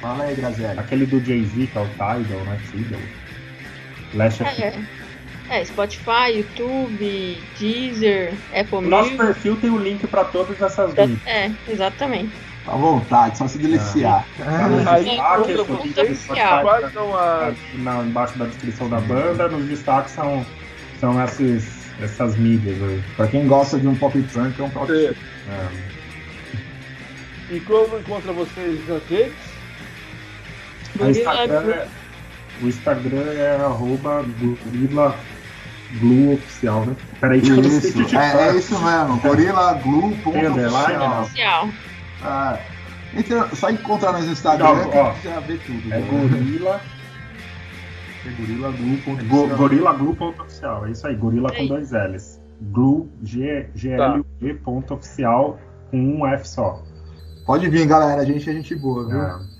[0.00, 0.80] Fala aí, Graziela.
[0.80, 2.60] Aquele do Jay-Z, que é o Tidal, né?
[2.70, 3.00] Tidal.
[4.12, 4.70] Lash of É,
[5.50, 9.16] é, Spotify, YouTube, Deezer, Apple O nosso Music.
[9.24, 11.18] perfil tem o link pra todas essas mídias.
[11.26, 12.32] É, exatamente.
[12.66, 14.24] À vontade, só se deliciar.
[14.88, 16.06] Aí, coisa do oficial.
[16.14, 17.54] Spotify Quais são as.
[17.54, 20.46] tá na- embaixo da descrição da banda, nos destaques são,
[20.98, 23.02] são esses, essas mídias aí.
[23.16, 25.12] Pra quem gosta de um pop punk, é um pop É.
[25.52, 25.68] É.
[27.54, 29.34] E como encontra vocês nas redes?
[30.98, 31.88] O Instagram, é,
[32.62, 35.14] o Instagram é arroba gorila
[36.00, 36.96] glue oficial, né?
[37.20, 39.16] Peraí que Isso, é, é isso mesmo.
[39.20, 40.16] Gorila Glue.
[41.22, 41.68] Oficial.
[42.22, 42.58] Ah,
[43.16, 45.92] então, só encontrar nós no Instagram Não, que ó, você já vê tudo.
[45.92, 46.06] É né?
[46.10, 46.80] gorila,
[48.26, 48.96] É Gorila Glue.
[48.96, 49.56] go, oficial.
[49.58, 50.86] gorila glue ponto oficial.
[50.86, 51.68] É isso aí, gorila com Ei.
[51.68, 52.40] dois L's.
[52.60, 55.58] Glue, G, G L U E ponto oficial
[55.90, 56.82] com um F só.
[57.46, 58.22] Pode vir, galera.
[58.22, 59.22] A gente é gente boa, viu?
[59.22, 59.54] É.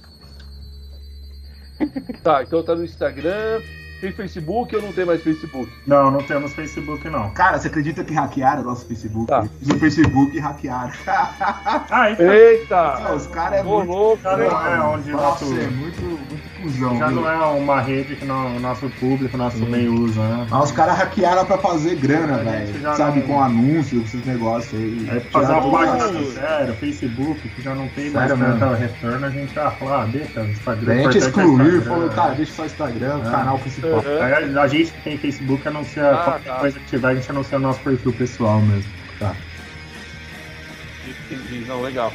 [2.23, 3.61] Tá, então tá no Instagram.
[4.05, 5.73] Tem Facebook ou não tem mais Facebook?
[5.87, 7.31] Não, não temos Facebook não.
[7.31, 9.27] Cara, você acredita que hackearam o nosso Facebook?
[9.29, 9.47] Tá.
[9.67, 10.93] No Facebook hackearam.
[11.91, 13.15] Ah, isso Eita!
[13.15, 13.89] Os caras é muito.
[13.91, 16.99] louco, Já não é onde Nossa, nosso- é muito, muito cuzão.
[16.99, 17.17] já viu?
[17.21, 20.47] não é uma rede que no- o nosso público, nosso meio usa, né?
[20.51, 22.81] Mas os caras hackearam pra fazer grana, A velho.
[22.81, 25.09] já Sabe, não- com anúncios, esses negócios aí.
[25.11, 28.77] Aí fazer uma página do zero, Facebook, que já não tem mais Sério tanta mesmo?
[28.77, 30.93] retorno, a gente já fala, ah, deixa, o Instagram.
[30.93, 33.31] A gente é excluiu e falou, tá, deixa só o Instagram, o É.
[33.31, 33.91] canal principal.
[33.99, 34.23] Aham.
[34.25, 36.55] Aí a gente que tem Facebook anuncia Ah, qualquer tá.
[36.61, 38.91] coisa que tiver, a gente anuncia no nosso perfil pessoal mesmo.
[41.31, 42.13] Entendi, não, legal.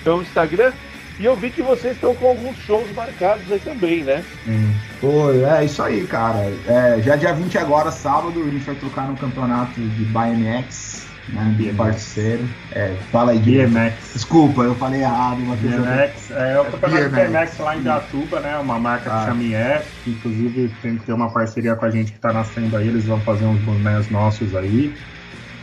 [0.00, 0.72] Então, Instagram.
[1.18, 4.24] E eu vi que vocês estão com alguns shows marcados aí também, né?
[4.48, 4.72] Hum.
[5.00, 6.38] Foi, é isso aí, cara.
[6.66, 11.54] É, já dia 20 agora, sábado, a gente vai tocar no campeonato de BMX, né?
[11.56, 11.76] De BMX.
[11.76, 12.48] parceiro.
[12.72, 13.70] É, fala aí, Diego.
[13.72, 14.12] BMX.
[14.14, 15.74] Desculpa, eu falei errado, Matheus.
[15.74, 17.30] BMX é o campeonato de BMX.
[17.30, 18.56] BMX lá em Datuba, né?
[18.58, 19.24] Uma marca que Ah.
[19.26, 22.76] chama IF, que inclusive tem que ter uma parceria com a gente que tá nascendo
[22.76, 24.92] aí, eles vão fazer uns bonés nossos aí.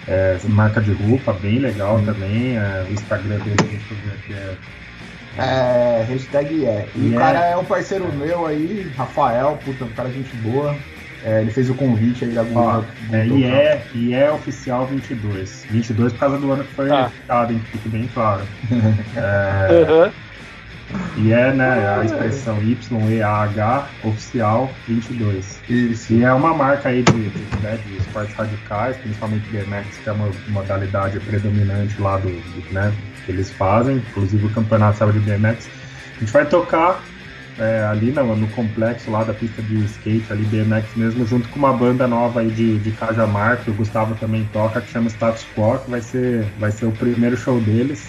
[0.07, 2.55] É, marca de roupa, bem legal também.
[2.57, 4.55] é, o Instagram dele, deixa eu ver aqui, é
[5.37, 6.85] É, hashtag é.
[6.95, 7.15] E Yeah.
[7.15, 10.75] o cara é um parceiro meu aí, Rafael, puta, um cara gente boa.
[11.25, 12.85] É, ele fez o convite aí da Google.
[13.11, 15.65] é IE, IE Oficial 22.
[15.69, 17.09] 22 por causa do ano que foi Ah.
[17.13, 17.61] editado, hein?
[17.71, 18.41] Fique bem claro.
[20.93, 21.09] Aham.
[21.17, 21.87] IE, né?
[21.87, 25.61] A expressão YEAH Oficial 22.
[25.69, 26.13] Isso.
[26.13, 30.13] E é uma marca aí de, de, né, de esportes radicais, principalmente BMX, que é
[30.13, 32.93] uma modalidade predominante lá do, do, né,
[33.25, 35.69] que eles fazem, inclusive o campeonato saiu de BMX.
[36.15, 37.01] A gente vai tocar
[37.59, 41.59] é, ali no, no complexo lá da pista de skate, ali BMX mesmo, junto com
[41.59, 45.45] uma banda nova aí de, de Cajamar, que o Gustavo também toca, que chama Status
[45.55, 48.07] Quo, que vai ser, vai ser o primeiro show deles.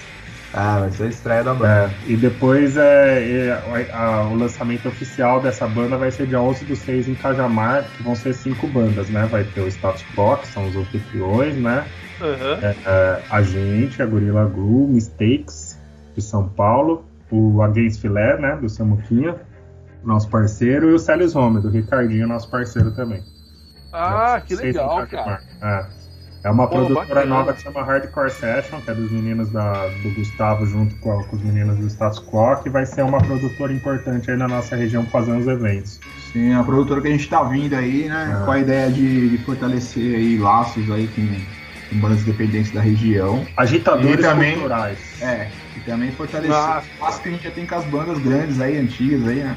[0.52, 1.96] Ah, vai ser a estreia da banda.
[2.08, 6.40] É, e depois é, é, a- a- o lançamento oficial dessa banda vai ser dia
[6.40, 9.26] 11 do 6 em Cajamar, que vão ser cinco bandas, né?
[9.26, 11.86] Vai ter o Status Quo, que são os anfitriões, né?
[12.20, 12.58] Aham.
[12.62, 15.78] É, a gente, a Gorilla Glue, Mistakes,
[16.16, 18.56] de São Paulo, o Against Filé, né?
[18.56, 19.36] Do Samuquinha,
[20.02, 23.22] nosso parceiro, e o Celis Home, do Ricardinho, nosso parceiro também.
[23.92, 25.42] Ah, que Seis em legal, cara.
[25.62, 25.99] É.
[26.42, 27.26] É uma Pô, produtora bacana.
[27.26, 31.36] nova que chama Hardcore Session, que é dos meninos da, do Gustavo junto com, com
[31.36, 35.04] os meninos do Status Quo, que vai ser uma produtora importante aí na nossa região
[35.06, 36.00] fazer uns eventos.
[36.32, 38.38] Sim, a produtora que a gente tá vindo aí, né?
[38.40, 38.44] É.
[38.44, 41.26] Com a ideia de, de fortalecer aí laços aí com,
[41.90, 43.46] com bandas independentes da região.
[43.56, 44.98] Agitadores E também- culturais.
[45.20, 46.86] É, e também fortalecer Nossa.
[46.98, 49.56] o laço que a gente já tem com as bandas grandes aí, antigas aí, né?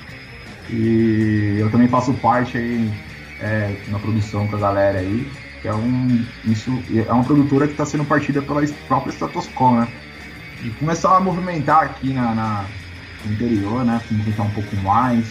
[0.70, 2.92] E eu também faço parte aí
[3.40, 5.26] é, na produção com a galera aí.
[5.64, 6.24] Que é um.
[6.46, 9.88] Isso é uma produtora que está sendo partida pela própria Status Quo, né?
[10.62, 12.66] E começar a movimentar aqui na, na-
[13.26, 14.00] no interior, né?
[14.12, 15.26] Movimentar um pouco mais.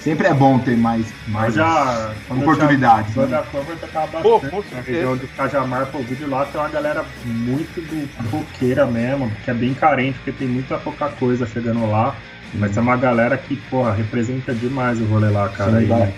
[0.00, 2.12] Sempre é bom ter mais, mais já.
[2.30, 3.14] oportunidades.
[3.16, 3.22] né?
[3.26, 4.50] Banda Cover tocava bastante.
[4.50, 8.86] Pô, na região de Cajamar, pô, o vídeo lá tem uma galera muito do roqueira
[8.86, 12.14] mesmo, que é bem carente, porque tem muita pouca coisa chegando lá.
[12.54, 15.80] Mas é uma galera que, porra, representa demais o rolê lá, cara.
[15.80, 16.12] Sim, vai.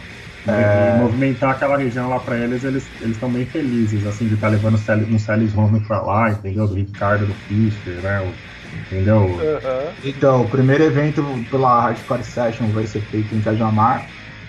[0.49, 0.95] É...
[0.95, 4.53] E movimentar aquela região lá para eles, eles estão bem felizes, assim, de estar tá
[4.53, 4.79] levando
[5.11, 6.67] um Celis Home para lá, entendeu?
[6.67, 8.33] Do Ricardo, do Fischer, né?
[8.87, 9.23] Entendeu?
[9.23, 9.93] Uhum.
[10.05, 14.07] Então, o primeiro evento pela Hardcore Session vai ser feito em Cajamar,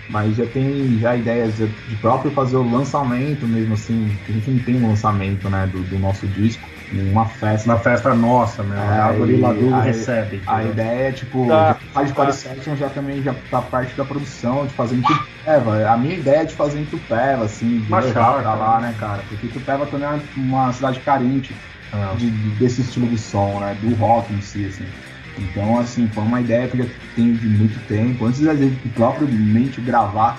[0.08, 4.58] mas já tem já ideias de próprio fazer o lançamento mesmo assim, a gente não
[4.58, 7.70] tem um lançamento né, do, do nosso disco, uma festa.
[7.70, 8.76] Uma festa nossa, né?
[8.76, 10.42] É, a Gorila recebe.
[10.46, 11.76] A ideia é, tipo, tá.
[11.94, 12.32] Hardcore tá.
[12.32, 15.88] Session já também já tá parte da produção, de fazer em Tupéva.
[15.88, 19.22] A minha ideia é de fazer em Tupéva, assim, de Machar, pra lá, né, cara?
[19.28, 21.54] Porque Tupéva também é uma cidade carente
[21.92, 22.14] ah.
[22.16, 23.76] de, desse estilo de som, né?
[23.80, 24.86] Do rock em si, assim.
[25.38, 28.76] Então, assim, foi uma ideia que eu já tenho de muito tempo, antes da gente
[28.90, 30.38] propriamente gravar.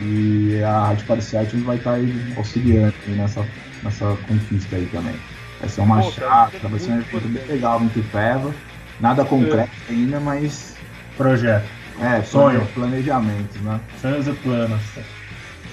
[0.00, 3.46] E a Rádio Paracéticos vai estar aí auxiliando nessa,
[3.82, 5.14] nessa conquista aí também.
[5.62, 8.52] Vai ser uma Pô, chácara, vai ser um evento bem legal, muito Peva.
[8.98, 9.92] Nada concreto é.
[9.92, 10.76] ainda, mas.
[11.16, 11.64] Projeto.
[12.00, 12.66] É, sonho.
[12.74, 13.80] Planejamento, né?
[14.00, 14.82] Sonhos e planos.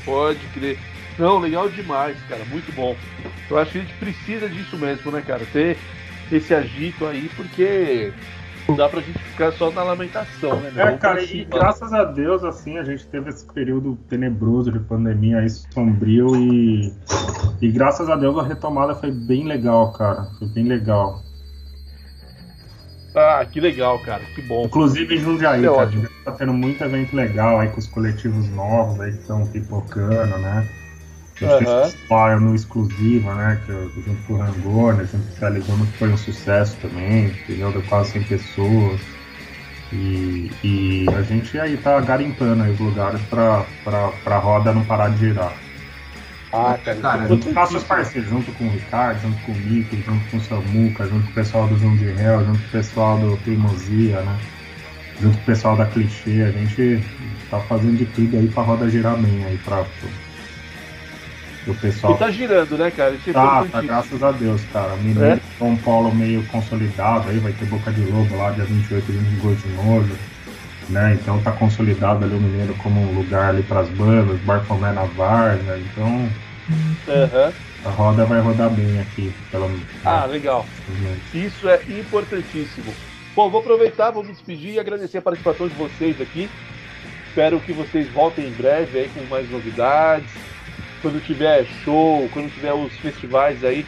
[0.05, 0.77] Pode crer.
[1.17, 2.95] Não, legal demais, cara, muito bom.
[3.49, 5.43] Eu acho que a gente precisa disso mesmo, né, cara?
[5.51, 5.75] Ter
[6.31, 8.13] esse agito aí, porque
[8.69, 10.71] não dá pra gente ficar só na lamentação, né?
[10.75, 15.39] É, cara, e graças a Deus, assim, a gente teve esse período tenebroso de pandemia
[15.39, 16.93] aí, sombrio, e,
[17.61, 20.27] e graças a Deus a retomada foi bem legal, cara.
[20.37, 21.21] Foi bem legal.
[23.15, 24.65] Ah, que legal, cara, que bom.
[24.65, 25.91] Inclusive em Jundiaí, é cara,
[26.23, 30.69] tá tendo muito evento legal aí com os coletivos novos aí que estão pipocando, né?
[31.41, 32.39] A gente uhum.
[32.41, 33.61] no exclusiva, né?
[33.65, 37.71] Que eu, junto com o junto com o Realizando, que foi um sucesso também, entendeu?
[37.71, 39.01] Deu quase 100 pessoas.
[39.91, 44.85] E, e a gente aí tá garimpando aí os lugares pra, pra, pra roda não
[44.85, 45.53] parar de girar.
[46.51, 50.01] Ah, cara, cara junto com nossos parceiros, junto com o Ricardo, junto com o Mickey,
[50.01, 52.71] junto com o Samuca, junto com o pessoal do Zoom de Hell, junto com o
[52.71, 54.39] pessoal do Teimosia, né?
[55.21, 57.03] Junto com o pessoal da Clichê, a gente
[57.49, 59.85] tá fazendo de tudo aí pra roda girar bem aí pra,
[61.71, 62.13] o pessoal.
[62.13, 63.15] E tá girando, né, cara?
[63.15, 64.95] É tá, tá, graças a Deus, cara.
[64.97, 65.39] Mineiro, é?
[65.57, 69.67] São Paulo meio consolidado, aí vai ter Boca de Lobo lá, dia 28 de Gosto
[69.67, 70.15] de Novo.
[70.89, 71.17] Né?
[71.21, 75.03] Então tá consolidado ali o Mineiro como um lugar ali para as bandas, Barfomé na
[75.03, 76.27] Varga, então
[76.67, 77.53] uhum.
[77.85, 79.31] a roda vai rodar bem aqui.
[79.51, 79.69] Pelo,
[80.03, 80.27] ah, né?
[80.27, 80.65] legal.
[81.31, 82.91] Isso é importantíssimo.
[83.35, 86.49] Bom, vou aproveitar, vou me despedir e agradecer a participação de vocês aqui.
[87.27, 90.27] Espero que vocês voltem em breve aí com mais novidades
[91.01, 93.85] quando tiver show, quando tiver os festivais aí,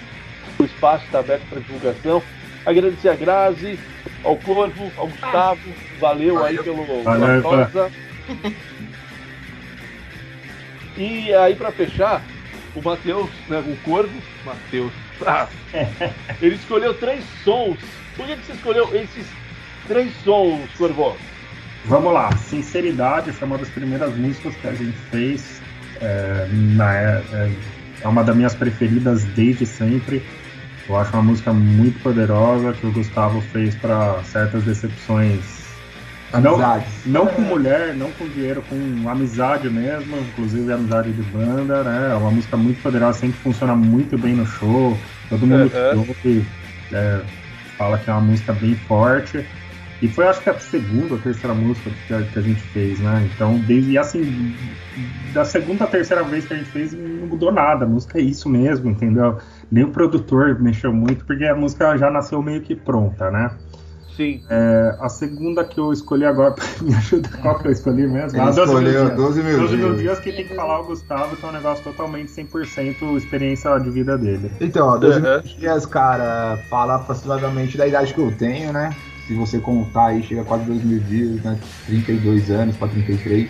[0.59, 2.23] o espaço está aberto para divulgação.
[2.65, 3.79] Agradecer a Grazi,
[4.23, 5.61] ao Corvo, ao Gustavo,
[5.99, 7.91] valeu aí pelo valeu, pela
[10.97, 12.21] E aí para fechar,
[12.75, 14.91] o Matheus, né, o Corvo, Matheus,
[15.25, 15.47] ah,
[16.41, 17.77] ele escolheu três sons.
[18.15, 19.25] Por que, que você escolheu esses
[19.87, 21.17] três sons, Corvo?
[21.85, 25.60] Vamos lá, Sinceridade foi uma das primeiras músicas que a gente fez
[26.01, 27.51] é, na, é, é,
[28.01, 30.23] é uma das minhas preferidas desde sempre.
[30.89, 35.61] Eu acho uma música muito poderosa que o Gustavo fez para certas decepções.
[36.33, 36.87] Amizades.
[37.05, 42.09] Não, não com mulher, não com dinheiro, com amizade mesmo, inclusive amizade de banda, né?
[42.11, 44.97] É uma música muito poderosa, sempre funciona muito bem no show.
[45.29, 46.45] Todo mundo que ouve
[46.93, 47.21] é,
[47.77, 49.45] fala que é uma música bem forte.
[50.01, 52.99] E foi acho que a segunda ou terceira música que a, que a, gente fez,
[52.99, 53.29] né?
[53.35, 54.55] Então, desde assim,
[55.31, 57.85] da segunda a terceira vez que a gente fez, não mudou nada.
[57.85, 59.37] A música é isso mesmo, entendeu?
[59.71, 63.51] Nem o produtor mexeu muito, porque a música já nasceu meio que pronta, né?
[64.17, 64.43] Sim.
[64.49, 68.39] É, a segunda que eu escolhi agora, me ajuda, qual que eu escolhi mesmo?
[68.39, 70.85] Ele ah, 12 escolheu mil 12 mil 12 mil dias que tem que falar o
[70.85, 74.51] Gustavo, que é um negócio totalmente 100% experiência de vida dele.
[74.59, 78.95] Então, ó, 12 mil dias, cara, fala aproximadamente da idade que eu tenho, né?
[79.27, 81.57] Se você contar aí, chega quase 2 mil dias, né?
[81.85, 83.49] 32 anos para 33.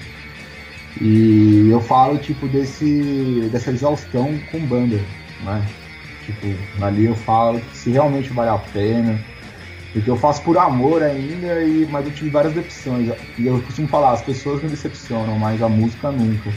[1.00, 5.00] E eu falo, tipo, desse, dessa exaustão com banda,
[5.44, 5.66] né?
[6.26, 6.48] Tipo,
[6.84, 9.20] ali eu falo que se realmente vale a pena,
[9.94, 13.10] porque eu faço por amor ainda, e, mas eu tive várias decepções.
[13.38, 16.52] E eu costumo falar, as pessoas me decepcionam, mas a música nunca.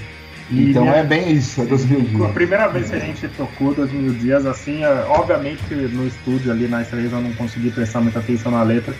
[0.51, 0.97] E então minha...
[0.97, 2.22] é bem isso, é 2000 dias.
[2.22, 6.53] A primeira vez que a gente tocou 2000 dias, assim, é, obviamente que no estúdio
[6.53, 8.95] ali na estrela eu não consegui prestar muita atenção na letra,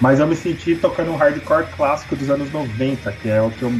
[0.00, 3.62] mas eu me senti tocando um hardcore clássico dos anos 90, que é o que
[3.62, 3.72] eu.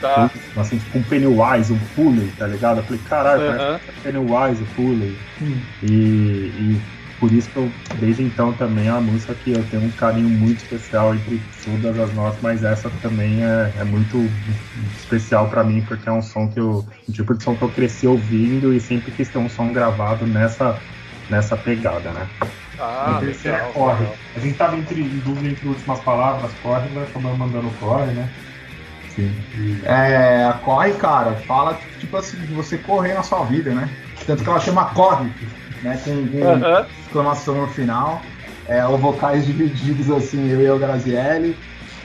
[0.00, 0.30] Tá.
[0.56, 2.78] Assim, tipo um Pennywise, um Pulley, tá ligado?
[2.78, 3.80] Eu falei, caralho, uh -huh.
[4.02, 5.16] Pennywise, o Pulley.
[5.42, 5.58] Hum.
[5.82, 6.80] E, e
[7.18, 10.28] por isso que eu, desde então também é uma música que eu tenho um carinho
[10.28, 14.30] muito especial entre todas as notas, mas essa também é, é muito
[14.94, 16.84] especial para mim, porque é um som que eu.
[17.08, 20.26] um tipo de som que eu cresci ouvindo e sempre quis ter um som gravado
[20.26, 20.82] nessa,
[21.28, 22.30] nessa pegada, né?
[22.78, 24.00] Ah, a terceira legal, corre.
[24.00, 24.18] Legal.
[24.34, 28.30] A gente tava entre, em dúvida entre últimas palavras, corre, mas acabamos mandando corre, né?
[29.08, 29.80] sim.
[29.82, 33.96] É, a Corre, cara, fala tipo assim, de você correr na sua vida, né?
[34.26, 35.32] Tanto que ela chama Corre,
[35.82, 36.00] né?
[36.04, 36.86] Com, com Aham.
[37.06, 38.22] exclamação no final.
[38.68, 41.56] É, ou vocais divididos assim, eu e o Grazielli.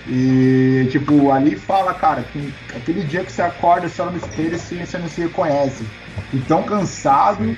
[0.08, 4.56] E, tipo, ali fala, cara, que aquele dia que você acorda, você olha no espelho
[4.56, 5.86] e você não se reconhece.
[6.34, 7.56] E tão cansado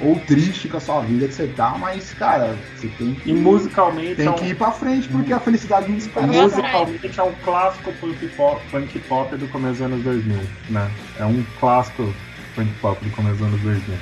[0.00, 3.32] ou triste com a sua vida que você tá, mas, cara, você tem que, E
[3.32, 6.26] musicalmente, é tem um, que ir pra frente, porque a felicidade não espera.
[6.26, 10.38] Musicalmente é um clássico punk pop, punk pop do começo dos anos 2000,
[10.68, 10.90] né?
[11.18, 12.14] É um clássico
[12.54, 13.96] punk pop do começo dos anos 2000.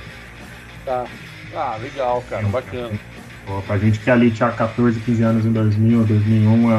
[0.85, 1.05] Tá.
[1.55, 2.99] Ah, legal, cara, bacana.
[3.47, 6.75] Pô, Pra gente que ali tinha 14, 15 anos em 2000, 2001, é,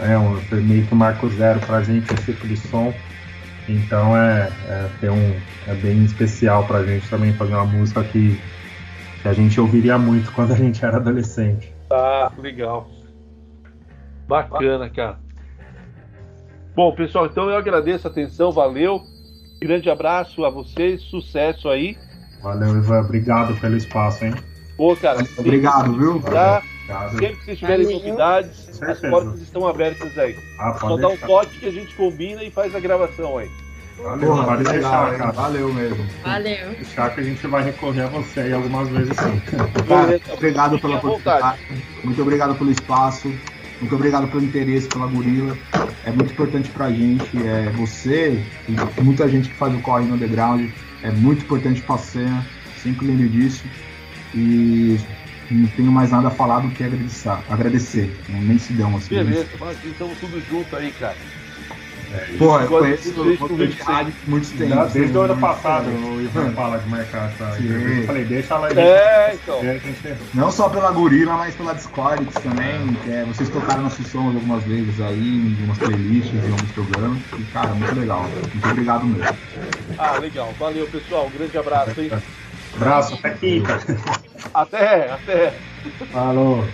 [0.00, 2.92] é, é um, foi meio que um marco zero pra gente esse tipo de som.
[3.68, 4.50] Então é,
[5.02, 8.38] é, um, é bem especial pra gente também fazer uma música que,
[9.22, 11.72] que a gente ouviria muito quando a gente era adolescente.
[11.88, 12.88] Tá, legal.
[14.26, 15.18] Bacana, cara.
[16.74, 19.02] Bom, pessoal, então eu agradeço a atenção, valeu.
[19.60, 21.96] Grande abraço a vocês, sucesso aí.
[22.44, 23.00] Valeu, Ivan.
[23.00, 24.34] Obrigado pelo espaço, hein?
[24.76, 26.16] Pô, cara, sempre Obrigado, viu?
[26.16, 26.62] Obrigado.
[27.12, 27.98] sempre que vocês tiverem Valeu.
[27.98, 30.36] novidades, as portas estão abertas aí.
[30.58, 33.50] Ah, Só dá um toque que a gente combina e faz a gravação aí.
[33.96, 35.18] Valeu, Porra, pode legal, deixar, hein?
[35.18, 35.32] cara.
[35.32, 36.06] Valeu mesmo.
[36.22, 36.70] Valeu.
[36.72, 39.40] Deixar que a gente vai recorrer a você aí algumas vezes sim.
[39.88, 41.58] Cara, obrigado pela oportunidade.
[42.02, 43.32] Muito obrigado pelo espaço.
[43.80, 45.56] Muito obrigado pelo interesse pela gorila.
[46.04, 47.30] É muito importante pra gente.
[47.46, 50.68] É você e muita gente que faz o corre no underground.
[51.04, 52.44] É muito importante pra cena.
[52.82, 53.62] Sempre lembre disso.
[54.34, 54.98] E
[55.50, 57.28] não tenho mais nada a falar do que agradecer.
[57.48, 58.10] agradecer.
[58.28, 59.14] Não, nem se dão assim.
[59.14, 61.16] Beleza, mas estamos tudo junto aí, cara.
[62.38, 64.88] Pô, eu conheço o eu de rádio por muito tempo.
[64.92, 66.06] Desde o ano passado tempo.
[66.08, 67.64] o Ivan fala de marcar essa Sim.
[67.64, 68.00] entrevista.
[68.00, 68.78] Eu falei, deixa ela aí.
[68.78, 69.60] É, então.
[69.62, 72.94] Gente- Não só pela Gorila, mas pela Discord também.
[73.04, 77.18] que é, vocês tocaram nossos sons algumas vezes aí, em algumas playlists, em alguns programas.
[77.38, 78.22] E, cara, muito legal.
[78.52, 79.36] Muito obrigado mesmo.
[79.98, 80.54] Ah, legal.
[80.58, 81.26] Valeu, pessoal.
[81.26, 82.10] Um grande abraço, hein?
[82.74, 83.78] Abraço, até quinta.
[84.52, 85.54] Até, até.
[86.10, 86.68] Falou.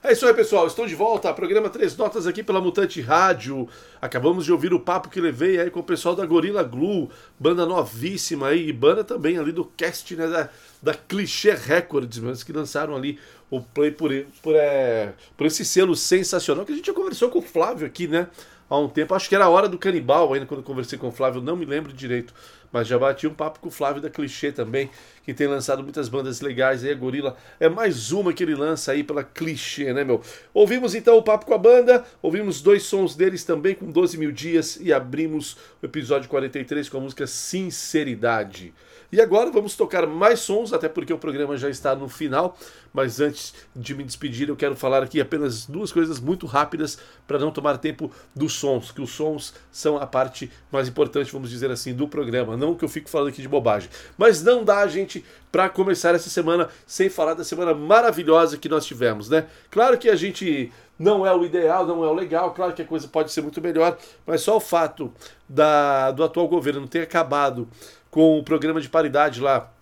[0.00, 0.64] É isso aí, pessoal.
[0.64, 1.34] Estou de volta.
[1.34, 3.68] Programa Três Notas aqui pela Mutante Rádio.
[4.00, 7.66] Acabamos de ouvir o papo que levei aí com o pessoal da Gorilla Glue, banda
[7.66, 10.48] novíssima aí, e banda também ali do cast né, da,
[10.80, 13.18] da Clichê Records, mas que lançaram ali
[13.50, 17.40] o play por, por, é, por esse selo sensacional que a gente já conversou com
[17.40, 18.28] o Flávio aqui, né?
[18.70, 21.08] Há um tempo, acho que era a hora do canibal ainda quando eu conversei com
[21.08, 22.32] o Flávio, não me lembro direito,
[22.72, 24.90] mas já bati um papo com o Flávio da Clichê também,
[25.24, 28.92] que tem lançado muitas bandas legais aí, a Gorila é mais uma que ele lança
[28.92, 30.22] aí pela Clichê, né, meu?
[30.52, 34.32] Ouvimos então o papo com a banda, ouvimos dois sons deles também com 12 mil
[34.32, 38.72] dias e abrimos o episódio 43 com a música Sinceridade.
[39.10, 42.58] E agora vamos tocar mais sons, até porque o programa já está no final.
[42.92, 47.38] Mas antes de me despedir, eu quero falar aqui apenas duas coisas muito rápidas para
[47.38, 51.70] não tomar tempo dos sons, que os sons são a parte mais importante, vamos dizer
[51.70, 52.56] assim, do programa.
[52.56, 53.88] Não que eu fico falando aqui de bobagem.
[54.16, 58.84] Mas não dá, gente, para começar essa semana sem falar da semana maravilhosa que nós
[58.84, 59.46] tivemos, né?
[59.70, 62.84] Claro que a gente não é o ideal, não é o legal, claro que a
[62.84, 63.96] coisa pode ser muito melhor,
[64.26, 65.12] mas só o fato
[65.48, 67.68] da, do atual governo ter acabado
[68.10, 69.72] com o programa de paridade lá,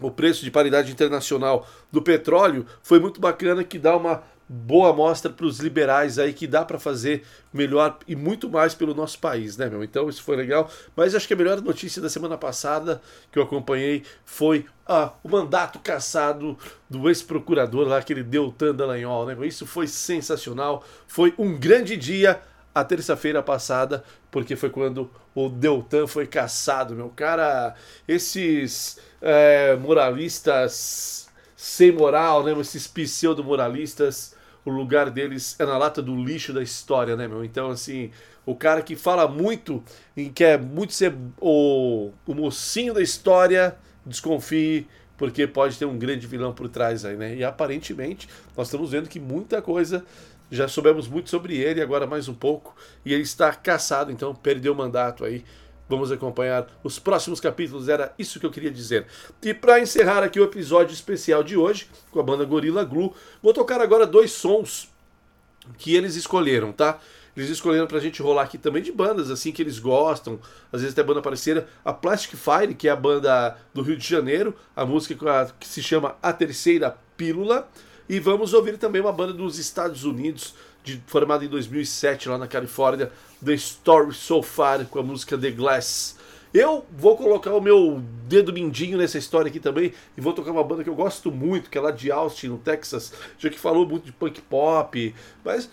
[0.00, 5.30] o preço de paridade internacional do petróleo, foi muito bacana que dá uma boa amostra
[5.30, 9.58] para os liberais aí que dá para fazer melhor e muito mais pelo nosso país,
[9.58, 9.84] né, meu?
[9.84, 10.70] Então isso foi legal.
[10.96, 15.28] Mas acho que a melhor notícia da semana passada que eu acompanhei foi ah, o
[15.28, 16.56] mandato cassado
[16.88, 19.46] do ex-procurador lá, aquele Deltan Dallagnol, né?
[19.46, 20.82] Isso foi sensacional.
[21.06, 22.40] Foi um grande dia
[22.80, 27.74] a terça-feira passada, porque foi quando o Deltan foi caçado, meu cara.
[28.06, 32.52] Esses é, moralistas sem moral, né?
[32.60, 37.44] Esses pseudo-moralistas, o lugar deles é na lata do lixo da história, né, meu?
[37.44, 38.10] Então, assim,
[38.46, 39.82] o cara que fala muito
[40.16, 43.76] e quer muito ser o, o mocinho da história,
[44.06, 47.34] desconfie, porque pode ter um grande vilão por trás aí, né?
[47.34, 50.04] E aparentemente, nós estamos vendo que muita coisa
[50.50, 52.74] já soubemos muito sobre ele, agora mais um pouco,
[53.04, 55.44] e ele está caçado, então perdeu o mandato aí.
[55.88, 59.06] Vamos acompanhar os próximos capítulos, era isso que eu queria dizer.
[59.42, 63.54] E para encerrar aqui o episódio especial de hoje, com a banda Gorilla Glue, vou
[63.54, 64.90] tocar agora dois sons
[65.78, 66.98] que eles escolheram, tá?
[67.34, 70.40] Eles escolheram pra gente rolar aqui também de bandas assim que eles gostam,
[70.72, 74.06] às vezes até banda parceira, a Plastic Fire, que é a banda do Rio de
[74.06, 77.68] Janeiro, a música que se chama A Terceira Pílula,
[78.08, 82.46] e vamos ouvir também uma banda dos Estados Unidos, de, formada em 2007 lá na
[82.46, 83.12] Califórnia,
[83.44, 86.16] The Story So Far, com a música The Glass.
[86.52, 90.64] Eu vou colocar o meu dedo mindinho nessa história aqui também e vou tocar uma
[90.64, 93.86] banda que eu gosto muito, que é lá de Austin, no Texas, já que falou
[93.86, 95.70] muito de punk pop, mas,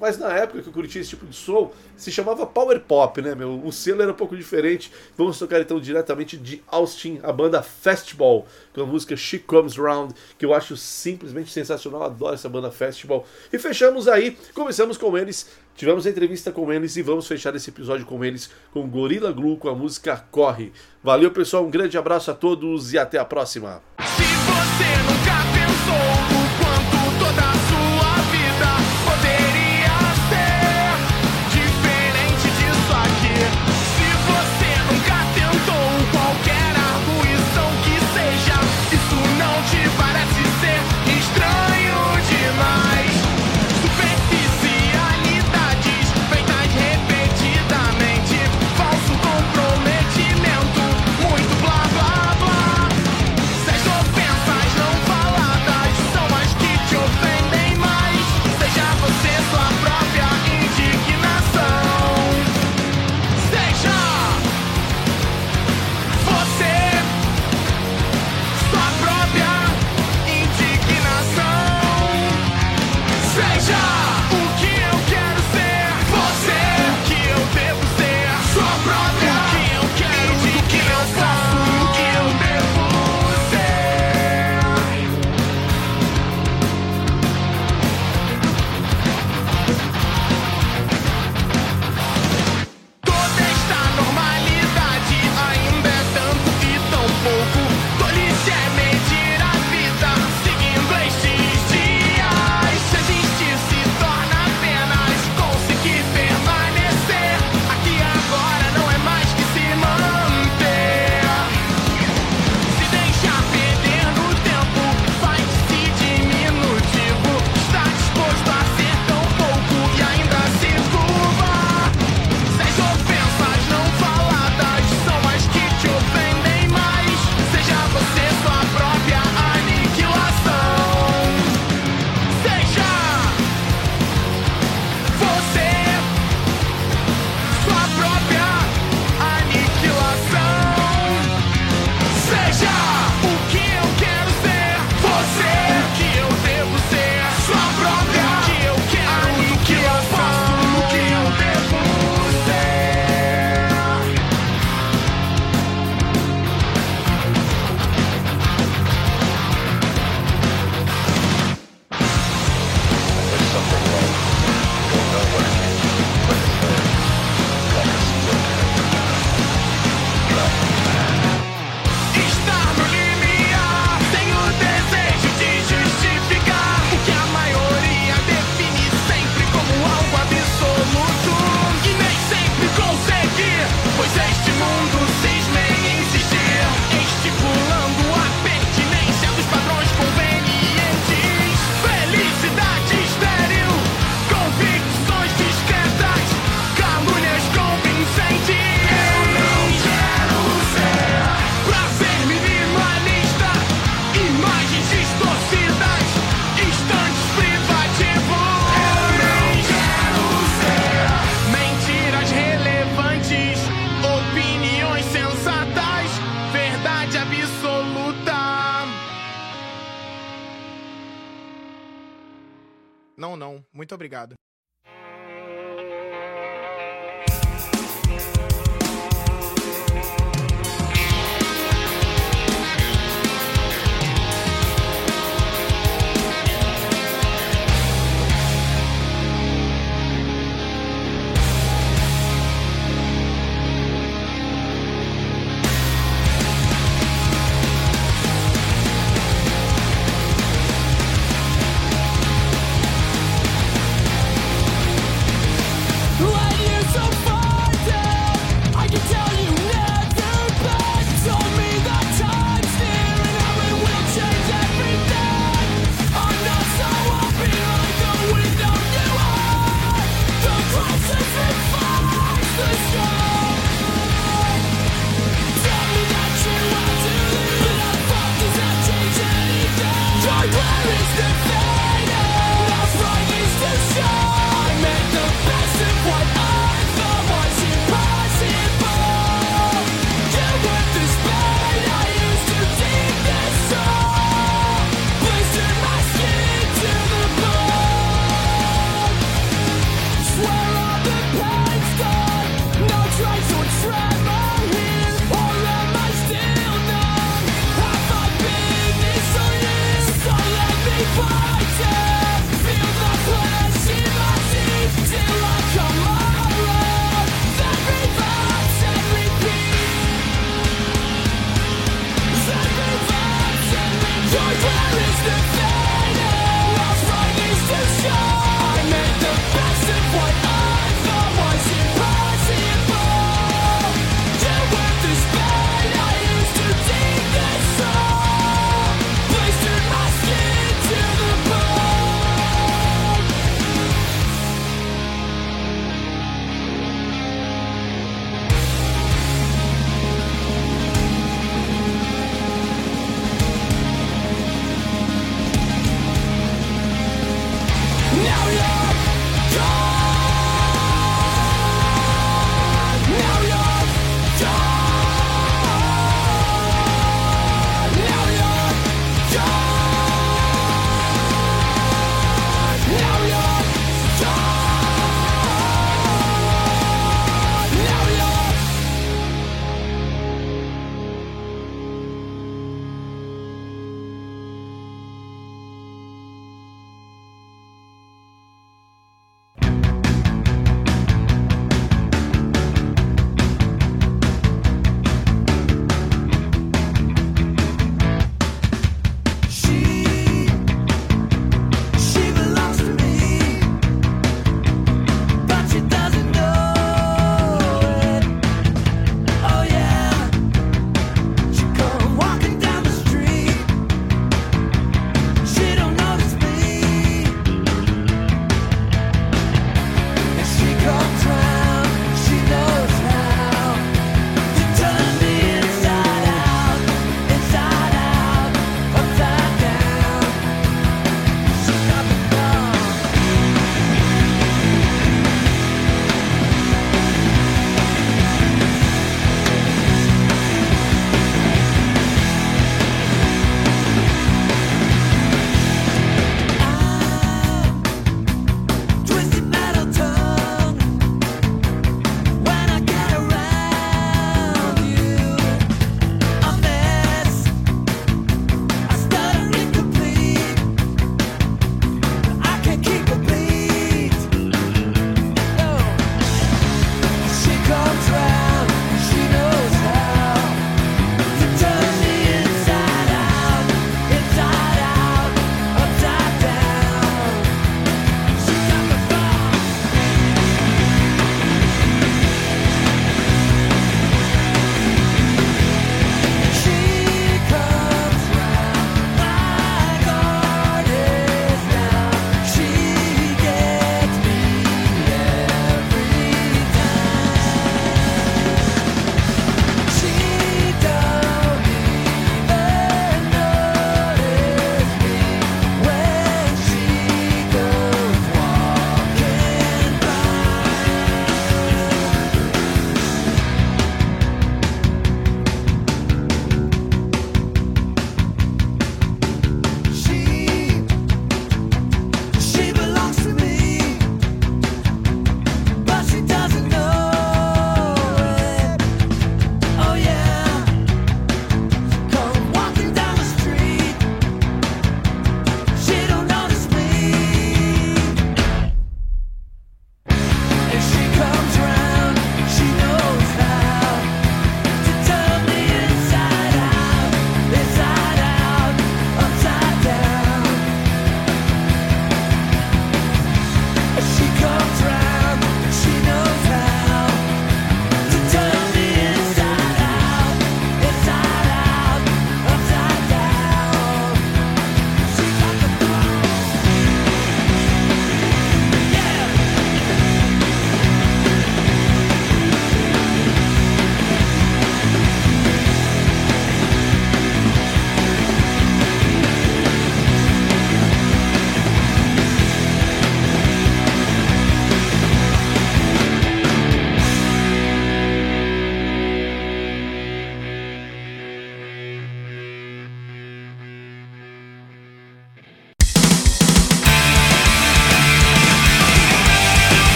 [0.00, 3.34] mas na época que eu curtia esse tipo de som, se chamava power pop, né,
[3.34, 3.60] meu?
[3.64, 4.92] O selo era um pouco diferente.
[5.16, 10.14] Vamos tocar então diretamente de Austin, a banda Festival com a música She Comes Round,
[10.38, 15.48] que eu acho simplesmente sensacional, adoro essa banda Festival E fechamos aí, começamos com eles
[15.76, 19.58] Tivemos a entrevista com eles e vamos fechar esse episódio com eles, com Gorilla Glue,
[19.58, 20.72] com a música Corre.
[21.02, 23.82] Valeu, pessoal, um grande abraço a todos e até a próxima.